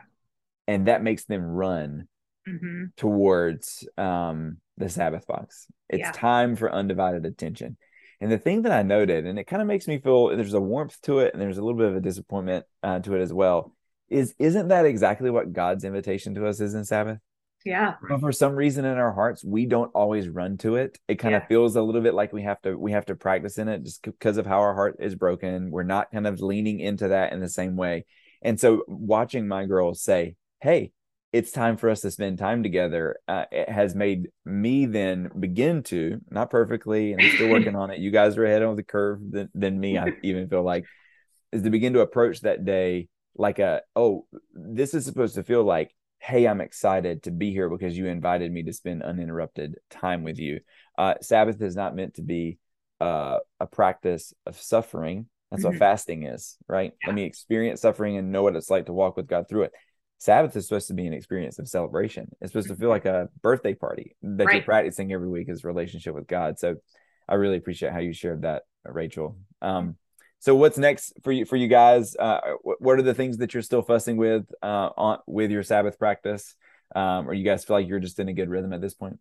And 0.68 0.88
that 0.88 1.04
makes 1.04 1.26
them 1.26 1.44
run 1.44 2.08
mm-hmm. 2.48 2.86
towards 2.98 3.88
um, 3.98 4.58
the 4.78 4.90
Sabbath 4.90 5.28
box. 5.28 5.68
It's 5.90 6.00
yeah. 6.00 6.12
time 6.12 6.56
for 6.56 6.72
undivided 6.72 7.26
attention. 7.26 7.78
And 8.22 8.32
the 8.32 8.38
thing 8.38 8.62
that 8.62 8.72
I 8.72 8.84
noted, 8.84 9.26
and 9.26 9.40
it 9.40 9.46
kind 9.46 9.64
of 9.64 9.68
makes 9.68 9.88
me 9.88 9.98
feel 9.98 10.28
there's 10.28 10.54
a 10.54 10.62
warmth 10.62 11.02
to 11.02 11.20
it 11.20 11.34
and 11.34 11.42
there's 11.42 11.58
a 11.58 11.64
little 11.64 11.78
bit 11.78 11.90
of 11.90 11.96
a 11.96 12.02
disappointment 12.02 12.66
uh, 12.84 13.00
to 13.00 13.16
it 13.16 13.22
as 13.22 13.34
well, 13.34 13.76
is 14.10 14.36
isn't 14.38 14.68
that 14.68 14.86
exactly 14.86 15.32
what 15.32 15.52
God's 15.54 15.84
invitation 15.84 16.36
to 16.36 16.46
us 16.46 16.60
is 16.62 16.76
in 16.76 16.86
Sabbath? 16.86 17.18
Yeah. 17.66 17.96
But 18.08 18.20
for 18.20 18.32
some 18.32 18.56
reason 18.56 18.86
in 18.86 18.98
our 18.98 19.12
hearts, 19.12 19.44
we 19.44 19.66
don't 19.66 19.92
always 19.94 20.30
run 20.30 20.58
to 20.60 20.76
it. 20.76 21.00
It 21.08 21.16
kind 21.16 21.34
yeah. 21.34 21.40
of 21.40 21.48
feels 21.48 21.76
a 21.76 21.82
little 21.82 22.02
bit 22.02 22.14
like 22.14 22.32
we 22.32 22.44
have 22.44 22.62
to 22.62 22.76
we 22.76 22.92
have 22.92 23.06
to 23.06 23.16
practice 23.16 23.58
in 23.58 23.68
it 23.68 23.84
just 23.84 24.04
because 24.04 24.38
of 24.38 24.46
how 24.46 24.60
our 24.60 24.74
heart 24.74 24.98
is 25.00 25.16
broken. 25.16 25.72
We're 25.72 25.84
not 25.84 26.12
kind 26.12 26.28
of 26.28 26.42
leaning 26.42 26.80
into 26.80 27.10
that 27.10 27.34
in 27.34 27.40
the 27.40 27.50
same 27.50 27.76
way. 27.76 28.06
And 28.42 28.60
so 28.60 28.84
watching 28.88 29.48
my 29.48 29.66
girls 29.66 30.02
say, 30.02 30.36
"Hey, 30.62 30.92
it's 31.34 31.52
time 31.52 31.78
for 31.78 31.90
us 31.90 32.02
to 32.02 32.12
spend 32.12 32.38
time 32.38 32.64
together 32.64 33.18
uh, 33.28 33.46
it 33.52 33.70
has 33.70 33.96
made 33.96 34.30
me 34.46 34.86
then 34.86 35.32
begin 35.40 35.84
to 35.84 36.20
not 36.30 36.50
perfectly 36.50 37.14
and 37.14 37.22
I'm 37.22 37.32
still 37.32 37.50
working 37.50 37.76
on 37.76 37.92
it. 37.92 38.00
You 38.00 38.12
guys 38.12 38.38
are 38.38 38.46
ahead 38.46 38.62
of 38.62 38.76
the 38.76 38.84
curve 38.84 39.20
than, 39.30 39.50
than 39.54 39.80
me 39.80 39.98
i 39.98 40.14
even 40.24 40.50
feel 40.50 40.64
like 40.64 40.86
is 41.52 41.64
to 41.64 41.70
begin 41.70 41.94
to 41.94 42.02
approach 42.02 42.42
that 42.42 42.66
day 42.66 43.08
like 43.36 43.60
a 43.60 43.82
oh 43.96 44.26
this 44.54 44.94
is 44.94 45.06
supposed 45.06 45.36
to 45.36 45.44
feel 45.44 45.64
like 45.64 45.94
hey 46.20 46.48
i'm 46.48 46.62
excited 46.62 47.24
to 47.24 47.32
be 47.32 47.52
here 47.52 47.70
because 47.70 47.98
you 47.98 48.08
invited 48.08 48.52
me 48.52 48.64
to 48.64 48.74
spend 48.74 49.02
uninterrupted 49.02 49.76
time 49.90 50.24
with 50.24 50.38
you. 50.38 50.60
Uh, 50.98 51.16
sabbath 51.22 51.62
is 51.62 51.76
not 51.76 51.96
meant 51.96 52.16
to 52.16 52.22
be 52.22 52.58
uh, 53.00 53.40
a 53.60 53.66
practice 53.66 54.32
of 54.46 54.62
suffering. 54.62 55.26
That's 55.50 55.64
mm-hmm. 55.64 55.72
what 55.72 55.80
fasting 55.80 56.24
is 56.24 56.58
right? 56.68 56.92
Yeah. 57.02 57.08
let 57.08 57.16
me 57.16 57.24
experience 57.24 57.82
suffering 57.82 58.18
and 58.18 58.32
know 58.32 58.44
what 58.44 58.56
it's 58.56 58.70
like 58.70 58.86
to 58.86 58.94
walk 58.94 59.18
with 59.18 59.28
god 59.28 59.50
through 59.50 59.64
it 59.64 59.72
Sabbath 60.22 60.56
is 60.56 60.68
supposed 60.68 60.88
to 60.90 60.94
be 60.94 61.08
an 61.08 61.14
experience 61.14 61.58
of 61.58 61.68
celebration. 61.68 62.30
It's 62.40 62.52
supposed 62.52 62.68
to 62.68 62.76
feel 62.76 62.90
like 62.90 63.06
a 63.06 63.28
birthday 63.42 63.74
party 63.74 64.16
that 64.22 64.46
right. 64.46 64.58
you're 64.58 64.64
practicing 64.64 65.12
every 65.12 65.28
week 65.28 65.50
as 65.50 65.64
a 65.64 65.68
relationship 65.68 66.14
with 66.14 66.28
God. 66.28 66.60
So 66.60 66.76
I 67.28 67.34
really 67.36 67.58
appreciate 67.58 67.92
how 67.92 68.02
you 68.02 68.14
shared 68.14 68.44
that, 68.44 68.62
Rachel. 68.86 69.36
Um, 69.64 69.96
so 70.38 70.56
what's 70.56 70.78
next 70.78 71.14
for 71.24 71.32
you 71.32 71.46
for 71.46 71.56
you 71.56 71.68
guys? 71.68 72.16
Uh, 72.16 72.40
what 72.62 73.00
are 73.00 73.02
the 73.02 73.16
things 73.16 73.40
that 73.40 73.56
you're 73.56 73.64
still 73.64 73.82
fussing 73.82 74.16
with 74.16 74.46
uh, 74.62 74.92
on 74.96 75.18
with 75.26 75.50
your 75.50 75.64
Sabbath 75.64 75.98
practice? 75.98 76.54
Um, 76.96 77.28
or 77.28 77.34
you 77.34 77.44
guys 77.44 77.66
feel 77.66 77.78
like 77.78 77.88
you're 77.88 78.00
just 78.00 78.20
in 78.20 78.30
a 78.30 78.34
good 78.34 78.50
rhythm 78.50 78.74
at 78.74 78.82
this 78.82 78.94
point? 78.94 79.18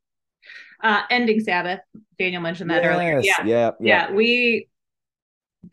Uh, 0.83 1.01
ending 1.09 1.41
Sabbath. 1.41 1.81
Daniel 2.19 2.43
mentioned 2.43 2.69
that 2.69 2.83
yes, 2.83 2.95
earlier. 2.95 3.21
Yeah, 3.21 3.45
yeah, 3.47 3.71
yeah. 3.81 4.13
We 4.13 4.69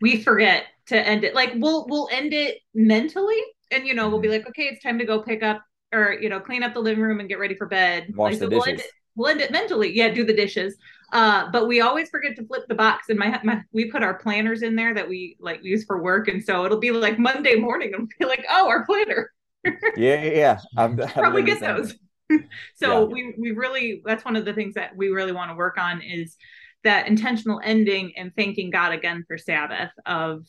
we 0.00 0.22
forget 0.22 0.64
to 0.86 0.96
end 0.96 1.24
it. 1.24 1.34
Like 1.34 1.52
we'll 1.54 1.86
we'll 1.86 2.08
end 2.10 2.32
it 2.32 2.60
mentally 2.72 3.42
and 3.70 3.86
you 3.86 3.94
know 3.94 4.08
we'll 4.08 4.18
be 4.18 4.28
mm-hmm. 4.28 4.38
like 4.38 4.48
okay 4.48 4.64
it's 4.64 4.82
time 4.82 4.98
to 4.98 5.04
go 5.04 5.20
pick 5.20 5.42
up 5.42 5.62
or 5.92 6.12
you 6.20 6.28
know 6.28 6.40
clean 6.40 6.62
up 6.62 6.74
the 6.74 6.80
living 6.80 7.02
room 7.02 7.20
and 7.20 7.28
get 7.28 7.38
ready 7.38 7.54
for 7.54 7.66
bed 7.66 8.14
wash 8.14 8.32
like, 8.32 8.40
the 8.40 8.50
so 8.50 8.64
dishes. 8.64 8.82
blend 9.18 9.40
it 9.42 9.50
mentally. 9.50 9.94
Yeah, 9.94 10.08
do 10.08 10.24
the 10.24 10.32
dishes. 10.32 10.76
Uh, 11.12 11.50
but 11.50 11.68
we 11.68 11.80
always 11.80 12.08
forget 12.08 12.36
to 12.36 12.46
flip 12.46 12.64
the 12.68 12.74
box. 12.74 13.10
And 13.10 13.18
my, 13.18 13.38
my 13.42 13.62
we 13.72 13.90
put 13.90 14.02
our 14.02 14.14
planners 14.14 14.62
in 14.62 14.76
there 14.76 14.94
that 14.94 15.08
we 15.08 15.36
like 15.40 15.62
use 15.62 15.84
for 15.84 16.02
work, 16.02 16.28
and 16.28 16.42
so 16.42 16.64
it'll 16.64 16.78
be 16.78 16.92
like 16.92 17.18
Monday 17.18 17.56
morning, 17.56 17.92
and 17.94 18.10
be 18.18 18.24
like, 18.24 18.46
oh, 18.48 18.68
our 18.68 18.86
planner. 18.86 19.32
yeah, 19.64 19.74
yeah, 19.96 20.30
yeah. 20.30 20.60
I'm, 20.76 20.96
probably 20.96 21.42
get 21.42 21.60
those. 21.60 21.94
so 22.74 23.00
yeah. 23.00 23.00
we 23.00 23.34
we 23.38 23.50
really 23.52 24.02
that's 24.04 24.24
one 24.24 24.36
of 24.36 24.44
the 24.44 24.54
things 24.54 24.74
that 24.74 24.96
we 24.96 25.08
really 25.08 25.32
want 25.32 25.50
to 25.50 25.56
work 25.56 25.78
on 25.78 26.00
is 26.00 26.36
that 26.84 27.08
intentional 27.08 27.60
ending 27.64 28.12
and 28.16 28.32
thanking 28.36 28.70
God 28.70 28.92
again 28.92 29.24
for 29.26 29.36
Sabbath 29.36 29.90
of 30.06 30.44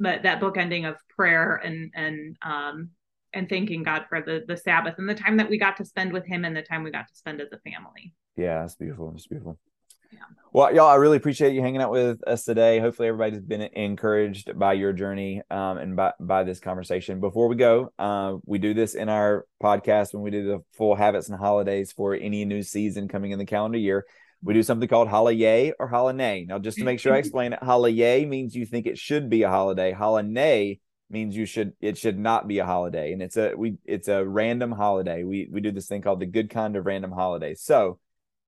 that 0.00 0.22
that 0.24 0.40
book 0.40 0.56
ending 0.56 0.84
of 0.84 0.96
prayer 1.16 1.56
and 1.56 1.92
and 1.94 2.36
um 2.42 2.90
and 3.32 3.48
thanking 3.48 3.82
God 3.82 4.06
for 4.08 4.20
the 4.20 4.42
the 4.46 4.56
Sabbath 4.56 4.96
and 4.98 5.08
the 5.08 5.14
time 5.14 5.36
that 5.36 5.48
we 5.48 5.58
got 5.58 5.76
to 5.76 5.84
spend 5.84 6.12
with 6.12 6.26
Him 6.26 6.44
and 6.44 6.56
the 6.56 6.62
time 6.62 6.82
we 6.82 6.90
got 6.90 7.08
to 7.08 7.14
spend 7.14 7.40
as 7.40 7.48
a 7.52 7.70
family. 7.70 8.14
Yeah, 8.36 8.64
it's 8.64 8.74
beautiful. 8.74 9.12
It's 9.14 9.26
beautiful. 9.26 9.58
Yeah. 10.12 10.20
Well, 10.52 10.74
y'all, 10.74 10.88
I 10.88 10.96
really 10.96 11.18
appreciate 11.18 11.52
you 11.54 11.60
hanging 11.60 11.80
out 11.80 11.92
with 11.92 12.26
us 12.26 12.44
today. 12.44 12.80
Hopefully, 12.80 13.08
everybody's 13.08 13.40
been 13.40 13.62
encouraged 13.62 14.58
by 14.58 14.72
your 14.72 14.92
journey 14.92 15.42
um, 15.50 15.78
and 15.78 15.94
by, 15.94 16.12
by 16.18 16.42
this 16.42 16.58
conversation. 16.58 17.20
Before 17.20 17.46
we 17.46 17.54
go, 17.54 17.92
uh, 17.98 18.36
we 18.44 18.58
do 18.58 18.74
this 18.74 18.94
in 18.94 19.08
our 19.08 19.46
podcast 19.62 20.12
when 20.12 20.24
we 20.24 20.32
do 20.32 20.46
the 20.46 20.58
full 20.72 20.96
habits 20.96 21.28
and 21.28 21.38
holidays 21.38 21.92
for 21.92 22.14
any 22.14 22.44
new 22.44 22.62
season 22.62 23.06
coming 23.06 23.30
in 23.30 23.38
the 23.38 23.46
calendar 23.46 23.78
year. 23.78 24.04
We 24.42 24.54
do 24.54 24.62
something 24.62 24.88
called 24.88 25.08
holla 25.08 25.32
yay 25.32 25.72
or 25.78 25.88
holla 25.88 26.12
nay. 26.12 26.46
Now, 26.48 26.58
just 26.58 26.78
to 26.78 26.84
make 26.90 27.00
sure 27.00 27.14
I 27.14 27.18
explain 27.18 27.52
it, 27.52 27.62
holla 27.62 27.88
yay 27.88 28.24
means 28.24 28.54
you 28.54 28.66
think 28.66 28.86
it 28.86 28.98
should 28.98 29.28
be 29.28 29.42
a 29.42 29.48
holiday. 29.48 29.92
Holla 29.92 30.22
nay 30.22 30.80
means 31.10 31.36
you 31.36 31.46
should 31.46 31.72
it 31.80 31.98
should 31.98 32.18
not 32.18 32.48
be 32.48 32.58
a 32.58 32.66
holiday, 32.66 33.12
and 33.12 33.22
it's 33.22 33.36
a 33.36 33.54
we 33.56 33.76
it's 33.84 34.08
a 34.08 34.24
random 34.24 34.72
holiday. 34.72 35.24
We 35.24 35.48
we 35.50 35.60
do 35.60 35.72
this 35.72 35.86
thing 35.86 36.02
called 36.02 36.20
the 36.20 36.26
good 36.26 36.50
kind 36.50 36.76
of 36.76 36.86
random 36.86 37.12
holiday. 37.12 37.54
So 37.54 37.98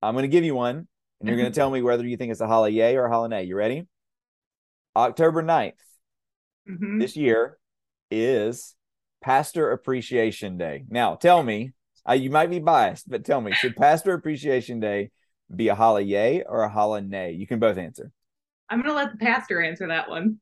I'm 0.01 0.15
going 0.15 0.25
to 0.25 0.29
give 0.29 0.45
you 0.45 0.55
one 0.55 0.89
and 1.23 1.29
you're 1.29 1.39
going 1.39 1.53
to 1.53 1.57
tell 1.57 1.71
me 1.71 1.83
whether 1.83 2.05
you 2.05 2.17
think 2.17 2.33
it's 2.33 2.41
a 2.41 2.49
holla 2.49 2.69
yay 2.69 2.97
or 2.97 3.05
a 3.05 3.09
holla 3.09 3.29
nay. 3.29 3.45
You 3.45 3.55
ready? 3.55 3.87
October 4.97 5.41
9th 5.41 5.73
mm-hmm. 6.69 6.99
this 6.99 7.17
year 7.17 7.59
is 8.11 8.75
Pastor 9.23 9.71
Appreciation 9.71 10.59
Day. 10.59 10.85
Now, 10.89 11.15
tell 11.15 11.45
me, 11.45 11.73
uh, 12.09 12.15
you 12.15 12.29
might 12.29 12.51
be 12.51 12.59
biased, 12.59 13.09
but 13.09 13.25
tell 13.25 13.41
me, 13.41 13.53
should 13.53 13.77
Pastor 13.77 14.15
Appreciation 14.15 14.81
Day 14.81 15.11
be 15.57 15.69
a 15.69 15.75
holla 15.75 16.01
yay 16.01 16.43
or 16.43 16.63
a 16.63 16.69
holla 16.69 17.01
nay? 17.01 17.33
You 17.33 17.47
can 17.47 17.59
both 17.59 17.79
answer. 17.79 18.11
I'm 18.69 18.81
going 18.81 18.91
to 18.91 18.97
let 18.97 19.13
the 19.13 19.19
pastor 19.19 19.61
answer 19.63 19.87
that 19.89 20.09
one. 20.09 20.39